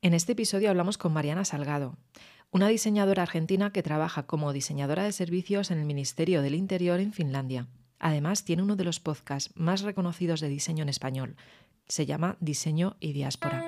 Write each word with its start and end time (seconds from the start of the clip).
En 0.00 0.14
este 0.14 0.32
episodio 0.32 0.70
hablamos 0.70 0.96
con 0.96 1.12
Mariana 1.12 1.44
Salgado, 1.44 1.96
una 2.52 2.68
diseñadora 2.68 3.24
argentina 3.24 3.72
que 3.72 3.82
trabaja 3.82 4.22
como 4.22 4.52
diseñadora 4.52 5.02
de 5.02 5.10
servicios 5.10 5.72
en 5.72 5.78
el 5.78 5.86
Ministerio 5.86 6.40
del 6.40 6.54
Interior 6.54 7.00
en 7.00 7.12
Finlandia. 7.12 7.66
Además, 7.98 8.44
tiene 8.44 8.62
uno 8.62 8.76
de 8.76 8.84
los 8.84 9.00
podcasts 9.00 9.50
más 9.56 9.82
reconocidos 9.82 10.40
de 10.40 10.48
diseño 10.48 10.84
en 10.84 10.88
español. 10.88 11.34
Se 11.88 12.06
llama 12.06 12.36
Diseño 12.38 12.96
y 13.00 13.12
Diáspora. 13.12 13.66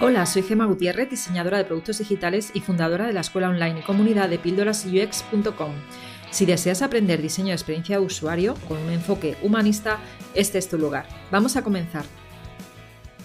Hola, 0.00 0.26
soy 0.26 0.42
Gema 0.42 0.64
Gutiérrez, 0.64 1.08
diseñadora 1.08 1.58
de 1.58 1.64
productos 1.64 1.98
digitales 1.98 2.50
y 2.52 2.60
fundadora 2.62 3.06
de 3.06 3.12
la 3.12 3.20
escuela 3.20 3.50
online 3.50 3.78
y 3.78 3.82
comunidad 3.84 4.28
de 4.28 4.40
píldorasux.com. 4.40 5.72
Si 6.32 6.46
deseas 6.46 6.82
aprender 6.82 7.22
diseño 7.22 7.48
de 7.48 7.54
experiencia 7.54 8.00
de 8.00 8.04
usuario 8.04 8.56
con 8.66 8.78
un 8.78 8.90
enfoque 8.90 9.36
humanista, 9.40 10.00
este 10.34 10.58
es 10.58 10.68
tu 10.68 10.78
lugar. 10.78 11.06
Vamos 11.30 11.54
a 11.54 11.62
comenzar. 11.62 12.04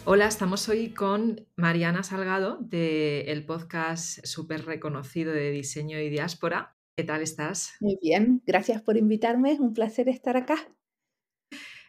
Hola, 0.08 0.28
estamos 0.28 0.70
hoy 0.70 0.90
con 0.90 1.48
Mariana 1.56 2.04
Salgado 2.04 2.60
del 2.62 3.44
podcast 3.44 4.24
súper 4.24 4.64
reconocido 4.64 5.34
de 5.34 5.50
diseño 5.50 6.00
y 6.00 6.10
diáspora. 6.10 6.78
¿Qué 6.96 7.04
tal 7.04 7.24
estás? 7.24 7.74
Muy 7.80 7.98
bien, 8.00 8.44
gracias 8.46 8.84
por 8.84 8.98
invitarme, 8.98 9.54
es 9.54 9.60
un 9.60 9.74
placer 9.74 10.08
estar 10.08 10.38
acá. 10.38 10.58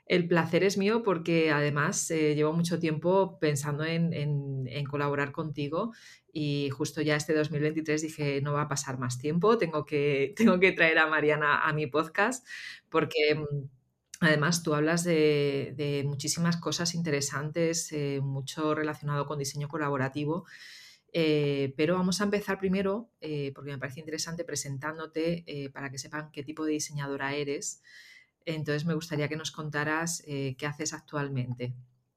El 0.07 0.27
placer 0.29 0.65
es 0.65 0.79
mío 0.79 1.02
porque 1.02 1.51
además 1.51 2.10
eh, 2.10 2.34
llevo 2.34 2.55
mucho 2.55 2.79
tiempo 2.79 3.38
pensando 3.38 3.84
en, 3.84 4.15
colaborar 4.91 5.33
contigo 5.33 5.93
y 6.33 6.71
justo 6.71 7.02
ya 7.02 7.16
este 7.16 7.35
2023 7.35 8.01
dije 8.01 8.41
no 8.41 8.55
va 8.55 8.62
a 8.62 8.69
pasar 8.69 8.98
más 8.98 9.19
tiempo, 9.19 9.59
tengo 9.59 9.85
que, 9.85 10.33
tengo 10.37 10.59
que 10.59 10.73
traer 10.73 10.98
a 10.98 11.07
Mariana 11.07 11.69
a 11.69 11.73
mi 11.74 11.87
podcast 11.87 12.46
porque 12.88 13.35
mm, 13.35 13.76
Además, 14.20 14.62
tú 14.62 14.75
hablas 14.75 15.05
de, 15.05 16.02
muchísimas 16.06 16.57
cosas 16.57 16.95
interesantes, 16.95 17.93
eh, 17.93 18.20
mucho 18.23 18.74
relacionado 18.74 19.27
con 19.27 19.38
diseño 19.38 19.69
colaborativo, 19.69 20.47
eh, 21.12 21.74
pero 21.77 21.95
vamos 21.95 22.21
a 22.21 22.24
empezar 22.24 22.59
primero, 22.59 23.10
eh, 23.21 23.52
porque 23.55 23.71
me 23.71 23.79
parece 23.79 24.01
interesante, 24.01 24.45
presentándote 24.45 25.71
para 25.73 25.91
que 25.91 25.99
sepan 25.99 26.30
qué 26.30 26.43
tipo 26.43 26.65
de 26.65 26.73
diseñadora 26.73 27.35
eres. 27.35 27.82
Entonces, 28.45 28.87
me 28.87 28.95
gustaría 28.95 29.29
que 29.29 29.37
nos 29.37 29.51
contaras 29.51 30.23
qué 30.24 30.66
haces 30.66 30.93
actualmente. 30.93 31.74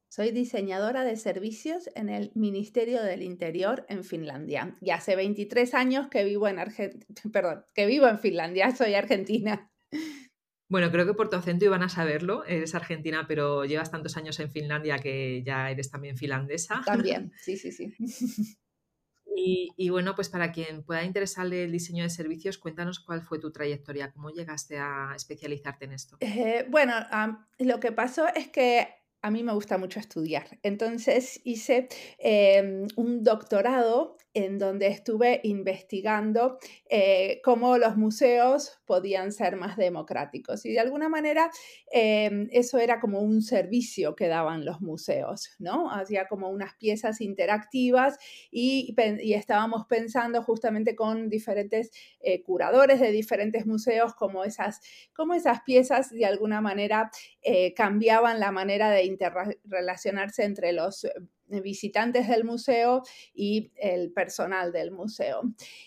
Soy 0.09 0.31
diseñadora 0.31 1.03
de 1.03 1.17
servicios 1.17 1.89
en 1.93 2.09
el 2.09 2.31
Ministerio 2.33 3.03
del 3.03 3.21
Interior 3.21 3.85
en 3.89 4.03
Finlandia. 4.03 4.75
Y 4.81 4.89
hace 4.89 5.15
23 5.15 5.73
años 5.75 6.07
que 6.07 6.23
vivo 6.23 6.47
en 6.47 6.57
perdón, 7.31 7.63
que 7.75 7.85
vivo 7.85 8.07
en 8.07 8.19
Finlandia, 8.19 8.75
soy 8.75 8.95
argentina. 8.95 9.71
Bueno, 10.69 10.91
creo 10.91 11.05
que 11.05 11.15
por 11.15 11.29
tu 11.29 11.35
acento 11.35 11.65
iban 11.65 11.81
a 11.81 11.89
saberlo. 11.89 12.45
Eres 12.45 12.75
argentina, 12.75 13.25
pero 13.27 13.65
llevas 13.65 13.89
tantos 13.89 14.15
años 14.17 14.39
en 14.39 14.51
Finlandia 14.51 14.99
que 14.99 15.41
ya 15.43 15.69
eres 15.71 15.89
también 15.89 16.15
finlandesa. 16.15 16.81
También, 16.85 17.33
sí, 17.41 17.57
sí, 17.57 17.71
sí. 17.71 17.93
Y, 19.41 19.89
bueno, 19.89 20.15
pues 20.15 20.27
para 20.27 20.51
quien 20.51 20.83
pueda 20.83 21.03
interesarle 21.05 21.63
el 21.63 21.71
diseño 21.71 22.03
de 22.03 22.09
servicios, 22.09 22.57
cuéntanos 22.57 22.99
cuál 22.99 23.21
fue 23.21 23.39
tu 23.39 23.51
trayectoria, 23.51 24.11
cómo 24.11 24.31
llegaste 24.31 24.77
a 24.77 25.13
especializarte 25.15 25.85
en 25.85 25.93
esto. 25.93 26.17
Eh, 26.19 26.65
bueno, 26.69 26.93
lo 27.57 27.79
que 27.79 27.93
pasó 27.93 28.27
es 28.35 28.49
que 28.49 28.89
a 29.21 29.31
mí 29.31 29.43
me 29.43 29.53
gusta 29.53 29.77
mucho 29.77 29.99
estudiar. 29.99 30.59
Entonces 30.61 31.41
hice 31.43 31.87
em, 32.17 32.87
un 32.95 33.23
doctorado 33.23 34.17
en 34.33 34.59
donde 34.59 34.87
estuve 34.87 35.41
investigando 35.43 36.59
eh, 36.89 37.41
cómo 37.43 37.77
los 37.77 37.97
museos 37.97 38.79
podían 38.85 39.31
ser 39.31 39.55
más 39.55 39.75
democráticos. 39.75 40.65
Y 40.65 40.71
de 40.71 40.79
alguna 40.79 41.09
manera 41.09 41.49
em, 41.91 42.47
eso 42.51 42.77
era 42.77 42.99
como 42.99 43.21
un 43.21 43.41
servicio 43.41 44.15
que 44.15 44.27
daban 44.27 44.65
los 44.65 44.81
museos, 44.81 45.49
¿no? 45.57 45.91
Hacía 45.91 46.27
como 46.27 46.49
unas 46.49 46.75
piezas 46.75 47.21
interactivas 47.21 48.17
y, 48.51 48.95
estábamos 49.39 49.85
pensando 49.87 50.43
justamente 50.43 50.95
con 50.95 51.29
diferentes 51.29 51.91
eh, 52.19 52.43
curadores 52.43 52.99
de 52.99 53.11
diferentes 53.11 53.65
museos 53.65 54.13
cómo 54.15 54.43
esas, 54.43 54.81
esas 55.35 55.61
piezas 55.61 56.09
de 56.11 56.25
alguna 56.25 56.61
manera 56.61 57.09
eh, 57.41 57.73
cambiaban 57.73 58.39
la 58.39 58.51
manera 58.51 58.89
de 58.91 59.05
interrelacionarse 59.05 60.43
entre 60.43 60.73
los 60.73 61.07
visitantes 61.49 62.27
del 62.27 62.43
museo 62.43 63.03
y 63.33 63.71
el 63.77 64.11
personal 64.11 64.71
del 64.71 64.91
museo. 64.91 65.41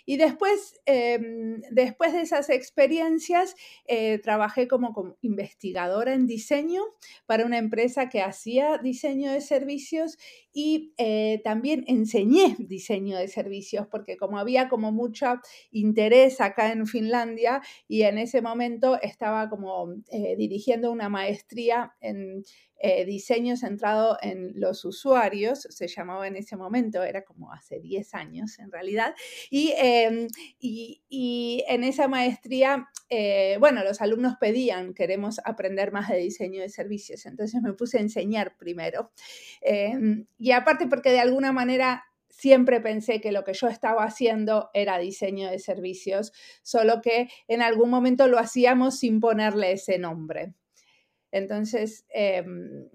Y 0.05 0.17
después, 0.17 0.81
em, 0.87 1.61
después 1.71 2.13
de 2.13 2.21
esas 2.21 2.51
experiencias, 2.51 3.55
eh, 3.87 4.19
trabajé 4.19 4.69
como, 4.69 5.17
investigadora 5.23 6.15
en 6.15 6.27
diseño 6.27 6.83
para 7.27 7.47
una 7.47 7.59
empresa 7.59 8.09
que 8.09 8.23
hacía 8.23 8.79
diseño 8.79 9.33
de 9.33 9.41
servicios 9.41 10.19
y 10.53 10.93
eh, 10.99 11.41
también 11.45 11.85
enseñé 11.87 12.57
diseño 12.59 13.17
de 13.17 13.29
servicios 13.29 13.87
porque 13.91 14.17
como 14.17 14.39
había 14.39 14.69
como 14.69 14.93
mucho 14.93 15.41
interés 15.71 16.41
acá 16.41 16.73
en 16.73 16.87
Finlandia 16.87 17.63
y 17.89 18.03
en 18.03 18.19
ese 18.19 18.43
momento 18.43 19.01
estaba 19.01 19.49
como 19.49 19.95
eh, 20.11 20.37
dirigiendo 20.37 20.91
una 20.93 21.09
maestría 21.09 21.95
en 22.01 22.45
eh, 22.85 23.05
diseño 23.05 23.57
centrado 23.57 24.19
en 24.23 24.55
los 24.57 24.85
usuarios, 24.85 25.69
se 25.71 25.87
llamaba 25.87 26.27
en 26.27 26.35
ese 26.35 26.57
momento, 26.57 27.05
era 27.05 27.23
como 27.23 27.53
hace 27.53 27.79
10 27.79 28.13
años 28.15 28.59
en 28.59 28.73
realidad, 28.73 29.15
y, 29.51 29.73
em, 29.77 30.27
y, 30.59 31.63
en 31.69 31.85
esa 31.85 32.09
maestría, 32.09 32.89
bueno, 33.61 33.85
los 33.85 34.01
alumnos 34.01 34.35
pedían, 34.41 34.95
queremos 34.95 35.39
aprender 35.45 35.93
más 35.93 36.09
de 36.09 36.17
diseño 36.17 36.61
de 36.61 36.71
servicios, 36.71 37.25
entonces 37.27 37.63
me 37.63 37.73
puse 37.75 37.99
a 37.99 38.01
enseñar 38.01 38.57
primero. 38.57 39.13
Y 40.43 40.51
aparte 40.51 40.89
porque 40.89 41.13
de 41.13 41.21
alguna 41.21 41.53
manera 41.53 42.03
siempre 42.29 42.81
pensé 42.81 43.21
que 43.21 43.31
lo 43.31 43.45
que 43.45 43.53
yo 43.53 43.69
estaba 43.69 44.03
haciendo 44.03 44.71
era 44.75 44.99
diseño 44.99 45.49
de 45.49 45.61
servicios, 45.61 46.33
solo 46.65 47.01
que 47.01 47.29
en 47.47 47.63
algún 47.63 47.91
momento 47.91 48.27
lo 48.27 48.41
hacíamos 48.41 48.99
sin 48.99 49.21
ponerle 49.21 49.71
ese 49.71 50.01
nombre. 50.01 50.55
Entonces, 51.31 52.07
em, 52.09 52.89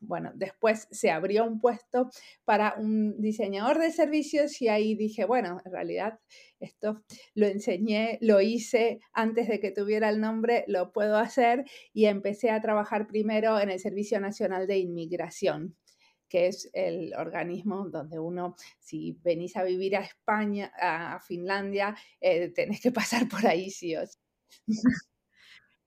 bueno, 0.00 0.32
después 0.34 0.88
se 0.90 1.10
abrió 1.10 1.44
un 1.44 1.60
puesto 1.60 2.08
para 2.46 2.76
un 2.78 3.20
diseñador 3.20 3.78
de 3.78 3.92
servicios 3.92 4.62
y 4.62 4.68
ahí 4.68 4.94
dije, 4.94 5.26
bueno, 5.26 5.60
en 5.66 5.70
realidad 5.70 6.20
esto 6.58 7.02
lo 7.34 7.48
enseñé, 7.48 8.16
lo 8.22 8.40
hice 8.40 9.00
antes 9.12 9.46
de 9.48 9.60
que 9.60 9.72
tuviera 9.72 10.08
el 10.08 10.22
nombre, 10.22 10.64
lo 10.68 10.90
puedo 10.90 11.18
hacer 11.18 11.66
y 11.92 12.06
empecé 12.06 12.48
a 12.48 12.62
trabajar 12.62 13.06
primero 13.06 13.60
en 13.60 13.68
el 13.68 13.78
Servicio 13.78 14.18
Nacional 14.20 14.66
de 14.66 14.78
Inmigración 14.78 15.76
que 16.28 16.46
es 16.48 16.70
el 16.72 17.14
organismo 17.14 17.88
donde 17.88 18.18
uno, 18.18 18.56
si 18.78 19.18
venís 19.22 19.56
a 19.56 19.64
vivir 19.64 19.96
a 19.96 20.00
España, 20.00 20.72
a 20.80 21.20
Finlandia, 21.20 21.96
eh, 22.20 22.50
tenés 22.50 22.80
que 22.80 22.92
pasar 22.92 23.28
por 23.28 23.46
ahí 23.46 23.70
sí 23.70 23.96
o 23.96 24.06
sí. 24.06 24.18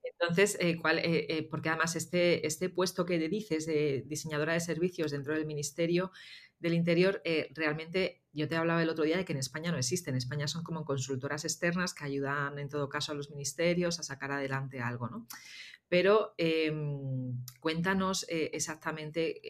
Entonces, 0.02 0.56
eh, 0.60 0.76
¿cuál, 0.80 0.98
eh, 0.98 1.26
eh, 1.28 1.48
porque 1.48 1.68
además 1.68 1.96
este, 1.96 2.46
este 2.46 2.68
puesto 2.68 3.04
que 3.04 3.18
dices 3.18 3.66
de 3.66 4.04
diseñadora 4.06 4.52
de 4.52 4.60
servicios 4.60 5.10
dentro 5.10 5.34
del 5.34 5.46
Ministerio 5.46 6.10
del 6.58 6.74
Interior, 6.74 7.20
realmente 7.54 8.21
yo 8.32 8.48
te 8.48 8.56
hablaba 8.56 8.82
el 8.82 8.88
otro 8.88 9.04
día 9.04 9.16
de 9.16 9.24
que 9.24 9.32
en 9.32 9.38
España 9.38 9.70
no 9.70 9.78
existe. 9.78 10.10
En 10.10 10.16
España 10.16 10.48
son 10.48 10.64
como 10.64 10.84
consultoras 10.84 11.44
externas 11.44 11.94
que 11.94 12.04
ayudan 12.04 12.58
en 12.58 12.68
todo 12.68 12.88
caso 12.88 13.12
a 13.12 13.14
los 13.14 13.30
ministerios 13.30 13.98
a 13.98 14.02
sacar 14.02 14.32
adelante 14.32 14.80
algo, 14.80 15.08
¿no? 15.08 15.26
Pero 15.88 16.34
em, 16.38 17.44
cuéntanos 17.60 18.24
exactamente 18.28 19.40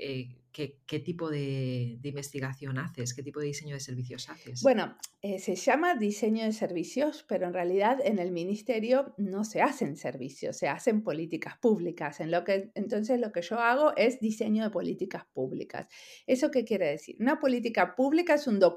¿qué, 0.52 1.00
tipo 1.00 1.30
de, 1.30 1.98
investigación 2.02 2.78
haces? 2.78 3.14
¿Qué 3.14 3.22
tipo 3.22 3.40
de 3.40 3.46
diseño 3.46 3.74
de 3.74 3.80
servicios 3.80 4.28
haces? 4.28 4.62
Bueno, 4.62 4.96
eh, 5.22 5.38
se 5.38 5.54
llama 5.54 5.94
diseño 5.94 6.44
de 6.44 6.52
servicios, 6.52 7.24
pero 7.26 7.46
en 7.46 7.54
realidad 7.54 7.98
en 8.04 8.18
el 8.18 8.32
ministerio 8.32 9.14
no 9.16 9.44
se 9.44 9.62
hacen 9.62 9.96
servicios, 9.96 10.56
se 10.56 10.68
hacen 10.68 11.02
políticas 11.02 11.56
públicas. 11.58 12.18
Entonces 12.20 13.20
lo 13.20 13.32
que 13.32 13.42
yo 13.42 13.58
hago 13.58 13.96
es 13.96 14.20
diseño 14.20 14.64
de 14.64 14.70
políticas 14.70 15.24
públicas. 15.32 15.88
¿Eso 16.26 16.50
qué 16.50 16.64
quiere 16.64 16.88
decir? 16.90 17.16
Una 17.18 17.40
política 17.40 17.94
pública 17.96 18.34
es 18.34 18.46
un 18.46 18.58
documento 18.58 18.71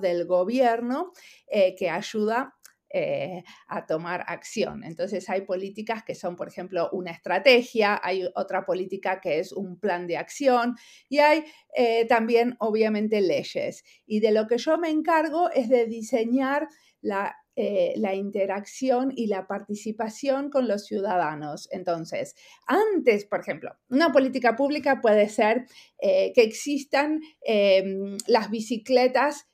del 0.00 0.26
gobierno 0.26 1.12
eh, 1.46 1.74
que 1.76 1.90
ayuda 1.90 2.54
eh, 2.94 3.42
a 3.68 3.86
tomar 3.86 4.22
acción. 4.26 4.84
Entonces 4.84 5.30
hay 5.30 5.42
políticas 5.42 6.04
que 6.04 6.14
son, 6.14 6.36
por 6.36 6.48
ejemplo, 6.48 6.90
una 6.92 7.10
estrategia, 7.10 7.98
hay 8.02 8.28
otra 8.34 8.66
política 8.66 9.18
que 9.18 9.38
es 9.38 9.52
un 9.52 9.78
plan 9.78 10.06
de 10.06 10.18
acción 10.18 10.76
y 11.08 11.20
hay 11.20 11.44
eh, 11.74 12.04
también, 12.06 12.54
obviamente, 12.58 13.22
leyes. 13.22 13.82
Y 14.04 14.20
de 14.20 14.32
lo 14.32 14.46
que 14.46 14.58
yo 14.58 14.76
me 14.76 14.90
encargo 14.90 15.50
es 15.50 15.70
de 15.70 15.86
diseñar 15.86 16.68
la 17.00 17.34
eh, 17.56 17.92
la 17.96 18.14
interacción 18.14 19.12
y 19.14 19.26
la 19.26 19.46
participación 19.46 20.50
con 20.50 20.68
los 20.68 20.86
ciudadanos. 20.86 21.68
Entonces, 21.70 22.34
antes, 22.66 23.24
por 23.24 23.40
ejemplo, 23.40 23.76
una 23.88 24.12
política 24.12 24.56
pública 24.56 25.00
puede 25.00 25.28
ser 25.28 25.66
que 26.00 26.32
existan 26.36 27.20
em, 27.44 28.16
las 28.26 28.50
bicicletas 28.50 29.48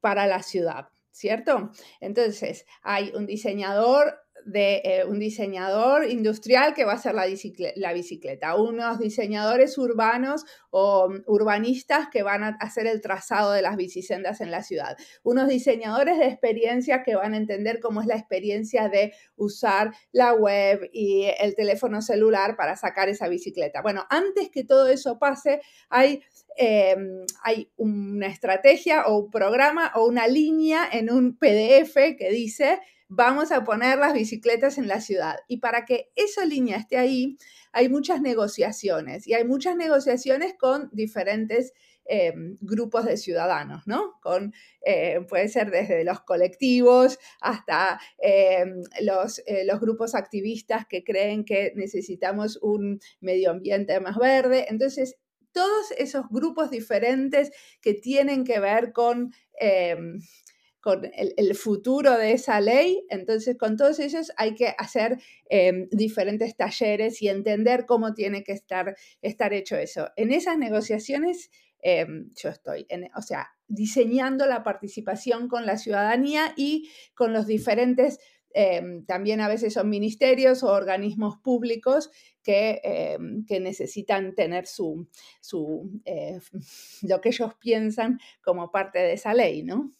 para 0.00 0.26
la 0.26 0.42
ciudad. 0.42 0.88
¿cierto? 1.14 1.70
Entonces, 2.00 2.66
hay 2.82 3.12
un 3.14 3.24
diseñador 3.24 4.23
de 4.44 4.82
eh, 4.84 5.04
un 5.04 5.18
diseñador 5.18 6.08
industrial 6.08 6.74
que 6.74 6.84
va 6.84 6.92
a 6.92 6.96
hacer 6.96 7.14
la, 7.14 7.24
bicicleta, 7.92 8.56
unos 8.56 8.98
diseñadores 8.98 9.78
urbanos 9.78 10.44
o 10.70 11.08
mm, 11.08 11.24
urbanistas 11.26 12.08
que 12.08 12.22
van 12.22 12.44
a 12.44 12.48
hacer 12.60 12.86
el 12.86 13.00
trazado 13.00 13.52
de 13.52 13.62
las 13.62 13.76
bicisendas 13.76 14.40
en 14.40 14.50
la 14.50 14.62
ciudad, 14.62 14.96
unos 15.22 15.48
diseñadores 15.48 16.18
de 16.18 16.26
experiencia 16.26 17.02
que 17.02 17.16
van 17.16 17.34
a 17.34 17.38
entender 17.38 17.80
cómo 17.80 18.00
es 18.00 18.06
la 18.06 18.16
experiencia 18.16 18.88
de 18.88 19.12
usar 19.36 19.92
la 20.12 20.32
web 20.32 20.88
y 20.92 21.26
el 21.38 21.54
teléfono 21.54 22.02
celular 22.02 22.56
para 22.56 22.76
sacar 22.76 23.08
esa 23.08 23.28
bicicleta. 23.28 23.82
Bueno, 23.82 24.04
antes 24.10 24.50
que 24.50 24.64
todo 24.64 24.88
eso 24.88 25.18
pase, 25.18 25.60
hay 25.88 26.22
Em, 26.56 27.26
hay 27.42 27.68
una 27.76 28.28
estrategia 28.28 29.06
o 29.06 29.18
un 29.18 29.30
programa 29.30 29.90
o 29.96 30.06
una 30.06 30.28
línea 30.28 30.88
en 30.92 31.10
un 31.10 31.36
PDF 31.36 32.16
que 32.16 32.30
dice, 32.30 32.78
vamos 33.14 33.52
a 33.52 33.64
poner 33.64 33.98
las 33.98 34.12
bicicletas 34.12 34.78
en 34.78 34.88
la 34.88 35.00
ciudad. 35.00 35.36
Y 35.48 35.58
para 35.58 35.84
que 35.84 36.10
esa 36.16 36.44
línea 36.44 36.76
esté 36.76 36.96
ahí, 36.96 37.36
hay 37.72 37.88
muchas 37.88 38.20
negociaciones 38.20 39.26
y 39.26 39.34
hay 39.34 39.44
muchas 39.44 39.76
negociaciones 39.76 40.54
con 40.58 40.90
diferentes 40.92 41.72
em, 42.06 42.56
grupos 42.60 43.06
de 43.06 43.16
ciudadanos, 43.16 43.82
¿no? 43.86 44.18
Con, 44.20 44.52
eh, 44.84 45.20
puede 45.28 45.48
ser 45.48 45.70
desde 45.70 46.04
los 46.04 46.20
colectivos 46.20 47.18
hasta 47.40 47.98
em, 48.18 48.82
los, 49.00 49.40
eh, 49.46 49.64
los 49.64 49.80
grupos 49.80 50.14
activistas 50.14 50.86
que 50.86 51.02
creen 51.02 51.44
que 51.44 51.72
necesitamos 51.76 52.58
un 52.60 53.00
medio 53.20 53.50
ambiente 53.50 53.98
más 54.00 54.18
verde. 54.18 54.66
Entonces, 54.68 55.16
todos 55.54 55.92
esos 55.96 56.28
grupos 56.28 56.70
diferentes 56.70 57.52
que 57.80 57.94
tienen 57.94 58.44
que 58.44 58.60
ver 58.60 58.92
con, 58.92 59.32
em, 59.58 60.20
con 60.84 61.10
el, 61.14 61.54
futuro 61.54 62.18
de 62.18 62.32
esa 62.32 62.60
ley. 62.60 63.06
Entonces, 63.08 63.56
con 63.56 63.78
todos 63.78 64.00
ellos 64.00 64.30
hay 64.36 64.54
que 64.54 64.74
hacer 64.76 65.18
em, 65.48 65.88
diferentes 65.90 66.54
talleres 66.58 67.22
y 67.22 67.28
entender 67.28 67.86
cómo 67.86 68.12
tiene 68.12 68.44
que 68.44 68.52
estar, 68.52 68.94
estar 69.22 69.54
hecho 69.54 69.76
eso. 69.76 70.10
En 70.16 70.30
esas 70.30 70.58
negociaciones 70.58 71.50
em, 71.80 72.28
yo 72.36 72.50
estoy, 72.50 72.86
o 73.16 73.22
sea, 73.22 73.48
diseñando 73.66 74.46
la 74.46 74.62
participación 74.62 75.48
con 75.48 75.64
la 75.64 75.78
ciudadanía 75.78 76.52
y 76.54 76.90
con 77.14 77.32
los 77.32 77.46
diferentes 77.46 78.18
Em, 78.56 79.04
también 79.04 79.40
a 79.40 79.48
veces 79.48 79.72
son 79.72 79.90
ministerios 79.90 80.62
o 80.62 80.70
organismos 80.70 81.38
públicos 81.38 82.08
que, 82.40 82.80
que 83.48 83.58
necesitan 83.58 84.36
tener 84.36 84.68
su, 84.68 85.08
su 85.40 86.00
eh, 86.04 86.38
lo 87.02 87.20
que 87.20 87.30
ellos 87.30 87.54
piensan 87.58 88.20
como 88.44 88.70
parte 88.70 89.00
de 89.00 89.14
esa 89.14 89.34
ley, 89.34 89.64
¿no? 89.64 89.90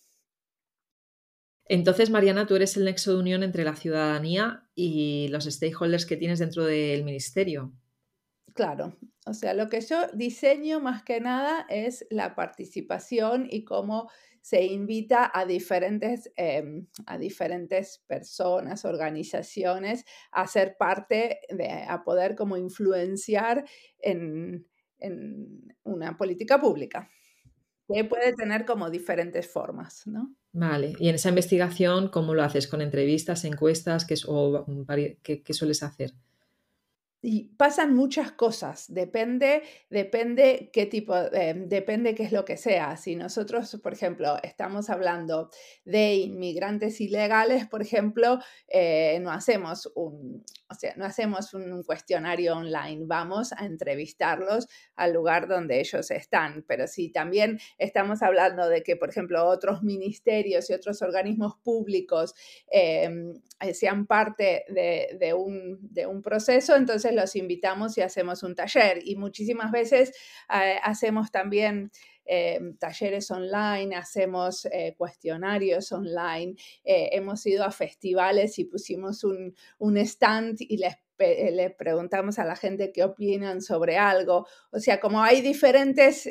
Entonces, 1.66 2.10
Mariana, 2.10 2.46
tú 2.46 2.56
eres 2.56 2.76
el 2.76 2.84
nexo 2.84 3.12
de 3.12 3.18
unión 3.18 3.42
entre 3.42 3.64
la 3.64 3.76
ciudadanía 3.76 4.68
y 4.74 5.28
los 5.28 5.44
stakeholders 5.44 6.04
que 6.04 6.16
tienes 6.16 6.38
dentro 6.38 6.64
del 6.64 7.04
ministerio. 7.04 7.72
Claro, 8.52 8.96
o 9.26 9.34
sea, 9.34 9.54
lo 9.54 9.68
que 9.68 9.80
yo 9.80 10.06
diseño 10.12 10.78
más 10.78 11.02
que 11.02 11.20
nada 11.20 11.66
es 11.68 12.06
la 12.10 12.34
participación 12.34 13.48
y 13.50 13.64
cómo 13.64 14.10
se 14.42 14.64
invita 14.66 15.30
a 15.32 15.46
diferentes, 15.46 16.30
em, 16.36 16.86
a 17.06 17.16
diferentes 17.16 18.04
personas, 18.06 18.84
organizaciones 18.84 20.04
a 20.30 20.46
ser 20.46 20.76
parte, 20.78 21.40
de, 21.48 21.68
a 21.88 22.04
poder 22.04 22.36
como 22.36 22.58
influenciar 22.58 23.64
en, 23.98 24.66
en 24.98 25.74
una 25.82 26.16
política 26.18 26.60
pública 26.60 27.10
que 27.92 28.04
puede 28.04 28.34
tener 28.34 28.64
como 28.64 28.90
diferentes 28.90 29.50
formas, 29.50 30.06
¿no? 30.06 30.34
Vale, 30.54 30.94
y 30.98 31.08
en 31.10 31.16
esa 31.16 31.28
investigación, 31.28 32.08
¿cómo 32.08 32.32
lo 32.32 32.42
haces? 32.42 32.66
¿Con 32.68 32.80
entrevistas, 32.80 33.44
encuestas? 33.44 34.06
¿Qué, 34.06 34.14
o, 34.26 34.64
qué, 35.22 35.42
qué 35.42 35.52
sueles 35.52 35.82
hacer? 35.82 36.14
Y 37.24 37.44
pasan 37.56 37.94
muchas 37.94 38.32
cosas, 38.32 38.92
depende, 38.92 39.62
depende 39.88 40.68
qué 40.70 40.84
tipo, 40.84 41.16
eh, 41.16 41.54
depende 41.56 42.14
qué 42.14 42.24
es 42.24 42.32
lo 42.32 42.44
que 42.44 42.58
sea. 42.58 42.98
Si 42.98 43.16
nosotros, 43.16 43.80
por 43.82 43.94
ejemplo, 43.94 44.36
estamos 44.42 44.90
hablando 44.90 45.48
de 45.86 46.16
inmigrantes 46.16 47.00
ilegales, 47.00 47.66
por 47.66 47.80
ejemplo, 47.80 48.40
eh, 48.68 49.18
no 49.22 49.30
hacemos 49.30 49.90
un, 49.94 50.44
o 50.68 50.74
sea, 50.74 50.94
no 50.96 51.06
hacemos 51.06 51.54
un 51.54 51.82
cuestionario 51.82 52.56
online, 52.56 53.04
vamos 53.06 53.52
a 53.54 53.64
entrevistarlos 53.64 54.68
al 54.94 55.14
lugar 55.14 55.48
donde 55.48 55.80
ellos 55.80 56.10
están. 56.10 56.62
Pero 56.68 56.86
si 56.86 57.10
también 57.10 57.58
estamos 57.78 58.22
hablando 58.22 58.68
de 58.68 58.82
que, 58.82 58.96
por 58.96 59.08
ejemplo, 59.08 59.46
otros 59.46 59.82
ministerios 59.82 60.68
y 60.68 60.74
otros 60.74 61.00
organismos 61.00 61.54
públicos 61.62 62.34
em, 62.70 63.40
sean 63.72 64.06
parte 64.06 64.64
de, 64.68 65.32
un, 65.32 65.78
de 65.80 66.06
un 66.06 66.20
proceso, 66.20 66.76
entonces 66.76 67.13
los 67.14 67.36
invitamos 67.36 67.96
y 67.98 68.02
hacemos 68.02 68.42
un 68.42 68.54
taller. 68.54 69.00
Y 69.04 69.16
muchísimas 69.16 69.72
veces 69.72 70.12
eh, 70.52 70.78
hacemos 70.82 71.30
también 71.30 71.90
eh, 72.26 72.60
talleres 72.78 73.30
online, 73.30 73.94
hacemos 73.96 74.66
eh, 74.66 74.94
cuestionarios 74.96 75.92
online, 75.92 76.54
hemos 76.84 77.44
ido 77.46 77.64
a 77.64 77.70
festivales 77.70 78.58
y 78.58 78.64
pusimos 78.64 79.24
un, 79.24 79.54
un 79.78 79.96
stand 79.98 80.56
y 80.60 80.78
les 80.78 80.96
le 81.18 81.70
preguntamos 81.70 82.38
a 82.38 82.44
la 82.44 82.56
gente 82.56 82.92
qué 82.92 83.04
opinan 83.04 83.60
sobre 83.60 83.96
algo. 83.98 84.46
O 84.70 84.78
sea, 84.78 85.00
como 85.00 85.22
hay 85.22 85.40
diferentes 85.40 86.28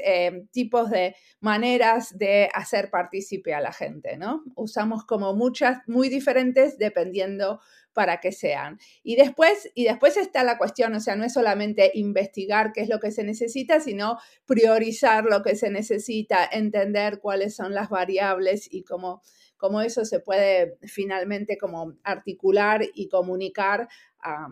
tipos 0.51 0.89
de 0.89 1.15
maneras 1.39 2.17
de 2.17 2.49
hacer 2.53 2.89
partícipe 2.89 3.53
a 3.53 3.61
la 3.61 3.73
gente, 3.73 4.17
¿no? 4.17 4.43
Usamos 4.55 5.05
como 5.05 5.33
muchas, 5.33 5.79
muy 5.87 6.09
diferentes 6.09 6.77
dependiendo 6.77 7.59
para 7.93 8.19
que 8.19 8.31
sean. 8.31 8.79
Y 9.03 9.15
después, 9.15 9.69
y 9.75 9.83
después 9.83 10.17
está 10.17 10.43
la 10.43 10.57
cuestión, 10.57 10.95
o 10.95 10.99
sea, 10.99 11.15
no 11.15 11.25
es 11.25 11.33
solamente 11.33 11.91
investigar 11.93 12.71
qué 12.73 12.81
es 12.81 12.89
lo 12.89 12.99
que 12.99 13.11
se 13.11 13.23
necesita, 13.23 13.79
sino 13.79 14.17
priorizar 14.47 15.25
lo 15.25 15.43
que 15.43 15.55
se 15.55 15.69
necesita, 15.69 16.43
entender 16.51 17.19
cuáles 17.19 17.55
son 17.55 17.75
las 17.75 17.89
variables 17.89 18.67
y 18.71 18.83
cómo, 18.83 19.21
cómo 19.63 19.79
eso 19.79 20.03
se 20.03 20.19
puede 20.19 20.77
finalmente 20.81 21.57
como 21.57 21.93
articular 22.03 22.81
y 22.93 23.07
comunicar 23.07 23.87
a, 24.19 24.49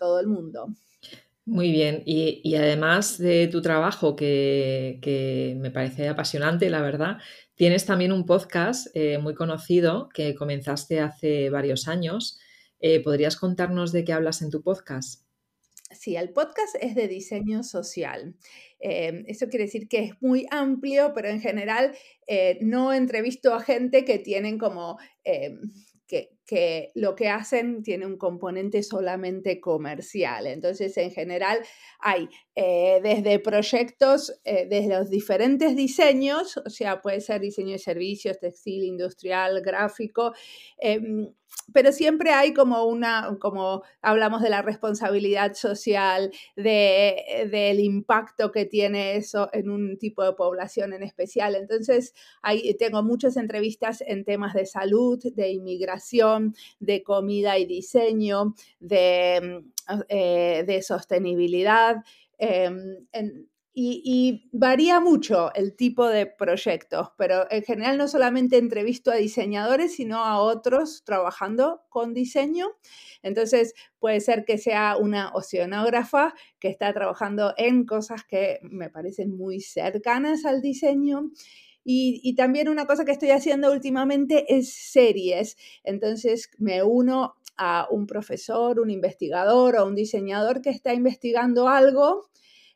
todo 0.00 0.18
el 0.18 0.26
mundo. 0.26 0.74
Muy 1.44 1.70
bien, 1.70 2.02
y, 2.04 2.56
además 2.56 3.18
de 3.18 3.46
tu 3.46 3.62
trabajo, 3.62 4.16
que, 4.16 5.56
me 5.60 5.70
parece 5.70 6.08
apasionante, 6.08 6.70
la 6.70 6.82
verdad, 6.82 7.18
tienes 7.54 7.86
también 7.86 8.10
un 8.10 8.26
podcast 8.26 8.88
eh, 8.94 9.18
muy 9.18 9.34
conocido 9.34 10.08
que 10.12 10.34
comenzaste 10.34 10.98
hace 10.98 11.50
varios 11.50 11.86
años 11.86 12.40
eh, 12.80 13.02
¿Podrías 13.02 13.36
contarnos 13.36 13.90
de 13.90 14.04
qué 14.04 14.12
hablas 14.12 14.40
en 14.40 14.50
tu 14.50 14.62
podcast? 14.62 15.27
Sí, 15.90 16.16
el 16.16 16.32
podcast 16.34 16.76
es 16.80 16.94
de 16.94 17.08
diseño 17.08 17.62
social. 17.62 18.34
Em, 18.78 19.24
eso 19.26 19.48
quiere 19.48 19.64
decir 19.64 19.88
que 19.88 20.00
es 20.00 20.12
muy 20.20 20.46
amplio, 20.50 21.12
pero 21.14 21.28
en 21.28 21.40
general 21.40 21.96
eh, 22.26 22.58
no 22.60 22.92
entrevisto 22.92 23.54
a 23.54 23.60
gente 23.60 24.04
que 24.04 24.18
tienen 24.18 24.58
como 24.58 24.98
em, 25.24 25.58
que, 26.06 26.90
lo 26.94 27.14
que 27.14 27.28
hacen 27.28 27.82
tiene 27.82 28.06
un 28.06 28.16
componente 28.16 28.82
solamente 28.82 29.60
comercial. 29.60 30.46
Entonces, 30.46 30.96
en 30.96 31.10
general, 31.10 31.58
hay 32.00 32.28
eh, 32.54 33.00
desde 33.02 33.38
proyectos, 33.38 34.32
desde 34.44 34.88
los 34.88 35.10
diferentes 35.10 35.76
diseños, 35.76 36.56
o 36.56 36.70
sea, 36.70 37.02
puede 37.02 37.20
ser 37.20 37.42
diseño 37.42 37.72
de 37.72 37.78
servicios, 37.78 38.38
textil, 38.40 38.84
industrial, 38.84 39.60
gráfico, 39.60 40.32
em, 40.78 41.28
pero 41.72 41.92
siempre 41.92 42.32
hay 42.32 42.54
como 42.54 42.84
una, 42.84 43.36
como 43.40 43.82
hablamos 44.00 44.42
de 44.42 44.50
la 44.50 44.62
responsabilidad 44.62 45.54
social, 45.54 46.30
de, 46.56 47.48
del 47.50 47.80
impacto 47.80 48.50
que 48.52 48.64
tiene 48.64 49.16
eso 49.16 49.50
en 49.52 49.70
un 49.70 49.98
tipo 49.98 50.24
de 50.24 50.32
población 50.32 50.92
en 50.92 51.02
especial. 51.02 51.54
Entonces, 51.54 52.14
ahí 52.42 52.74
tengo 52.78 53.02
muchas 53.02 53.36
entrevistas 53.36 54.02
en 54.06 54.24
temas 54.24 54.54
de 54.54 54.66
salud, 54.66 55.20
de 55.34 55.50
inmigración, 55.50 56.54
de 56.80 57.02
comida 57.02 57.58
y 57.58 57.66
diseño, 57.66 58.54
de, 58.80 59.62
mm, 59.88 60.00
eh, 60.08 60.64
de 60.66 60.82
sostenibilidad. 60.82 61.96
Em, 62.38 63.06
y, 63.80 64.48
varía 64.52 64.98
mucho 64.98 65.54
el 65.54 65.76
tipo 65.76 66.08
de 66.08 66.26
proyectos, 66.26 67.10
pero 67.16 67.48
en 67.48 67.62
general 67.62 67.96
no 67.96 68.08
solamente 68.08 68.58
entrevisto 68.58 69.12
a 69.12 69.16
diseñadores, 69.16 69.94
sino 69.94 70.24
a 70.24 70.40
otros 70.40 71.04
trabajando 71.04 71.82
con 71.88 72.12
diseño. 72.12 72.70
Entonces 73.22 73.74
puede 74.00 74.20
ser 74.20 74.44
que 74.44 74.58
sea 74.58 74.96
una 74.96 75.30
oceanógrafa 75.32 76.34
que 76.58 76.68
está 76.68 76.92
trabajando 76.92 77.54
en 77.56 77.84
cosas 77.84 78.24
que 78.24 78.58
me 78.62 78.90
parecen 78.90 79.36
muy 79.36 79.60
cercanas 79.60 80.44
al 80.44 80.60
diseño. 80.60 81.30
Y, 81.84 82.34
también 82.34 82.68
una 82.68 82.84
cosa 82.84 83.04
que 83.04 83.12
estoy 83.12 83.30
haciendo 83.30 83.72
últimamente 83.72 84.44
es 84.54 84.74
series. 84.74 85.56
Entonces 85.84 86.50
me 86.58 86.82
uno 86.82 87.36
a 87.56 87.86
un 87.90 88.06
profesor, 88.06 88.80
un 88.80 88.90
investigador 88.90 89.76
o 89.76 89.86
un 89.86 89.94
diseñador 89.94 90.62
que 90.62 90.70
está 90.70 90.92
investigando 90.94 91.68
algo 91.68 92.28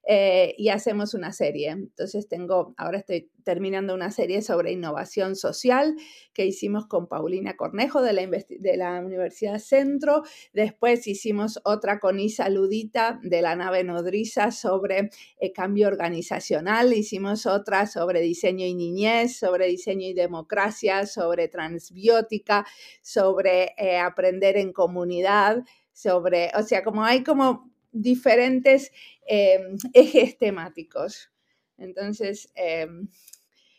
eh, 0.04 0.54
y 0.58 0.68
hacemos 0.70 1.14
una 1.14 1.32
serie. 1.32 1.70
Entonces 1.70 2.28
tengo, 2.28 2.74
ahora 2.76 2.98
estoy 2.98 3.30
terminando 3.44 3.94
una 3.94 4.10
serie 4.10 4.42
sobre 4.42 4.72
innovación 4.72 5.36
social 5.36 5.96
que 6.32 6.46
hicimos 6.46 6.86
con 6.86 7.08
Paulina 7.08 7.56
Cornejo 7.56 8.02
de 8.02 8.12
la, 8.12 8.26
de 8.26 8.76
la 8.76 9.00
Universidad 9.00 9.58
Centro. 9.58 10.22
Después 10.52 11.06
hicimos 11.06 11.60
otra 11.64 12.00
con 12.00 12.18
Isa 12.18 12.48
Ludita 12.48 13.20
de 13.22 13.42
la 13.42 13.54
nave 13.54 13.84
nodriza 13.84 14.50
sobre 14.50 15.10
eh, 15.38 15.52
cambio 15.52 15.88
organizacional. 15.88 16.92
Hicimos 16.92 17.46
otra 17.46 17.86
sobre 17.86 18.20
diseño 18.20 18.66
y 18.66 18.74
niñez, 18.74 19.36
sobre 19.38 19.66
diseño 19.68 20.08
y 20.08 20.14
democracia, 20.14 21.06
sobre 21.06 21.48
transbiótica, 21.48 22.66
sobre 23.02 23.74
eh, 23.76 23.98
aprender 23.98 24.56
en 24.56 24.72
comunidad, 24.72 25.62
sobre, 25.92 26.50
o 26.58 26.62
sea, 26.62 26.82
como 26.82 27.04
hay 27.04 27.22
como 27.22 27.70
diferentes 27.92 28.90
em, 29.26 29.76
ejes 29.92 30.38
temáticos. 30.38 31.30
Entonces, 31.78 32.50
em, 32.54 33.08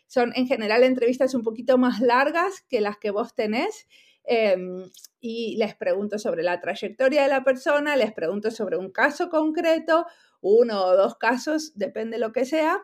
son 0.06 0.32
en 0.36 0.46
general 0.46 0.84
entrevistas 0.84 1.34
un 1.34 1.42
poquito 1.42 1.78
más 1.78 2.00
largas 2.00 2.62
que 2.68 2.80
las 2.80 2.98
que 2.98 3.10
vos 3.10 3.34
tenés. 3.34 3.86
Em, 4.26 4.90
y 5.20 5.56
les 5.56 5.74
pregunto 5.74 6.18
sobre 6.18 6.42
la 6.42 6.60
trayectoria 6.60 7.22
de 7.22 7.28
la 7.28 7.44
persona, 7.44 7.96
les 7.96 8.12
pregunto 8.12 8.50
sobre 8.50 8.78
un 8.78 8.90
caso 8.90 9.28
concreto, 9.28 10.06
uno 10.40 10.84
o 10.84 10.96
dos 10.96 11.16
casos, 11.16 11.72
depende 11.74 12.18
lo 12.18 12.32
que 12.32 12.44
sea, 12.44 12.82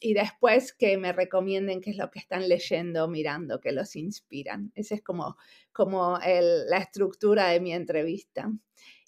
y 0.00 0.14
después 0.14 0.72
que 0.72 0.96
me 0.96 1.12
recomienden 1.12 1.80
qué 1.80 1.90
es 1.90 1.96
lo 1.96 2.10
que 2.10 2.20
están 2.20 2.48
leyendo, 2.48 3.08
mirando, 3.08 3.60
que 3.60 3.72
los 3.72 3.96
inspiran. 3.96 4.70
Esa 4.76 4.94
es 4.94 5.02
como, 5.02 5.36
como 5.72 6.18
la 6.20 6.78
estructura 6.78 7.48
de 7.48 7.60
mi 7.60 7.72
entrevista. 7.72 8.52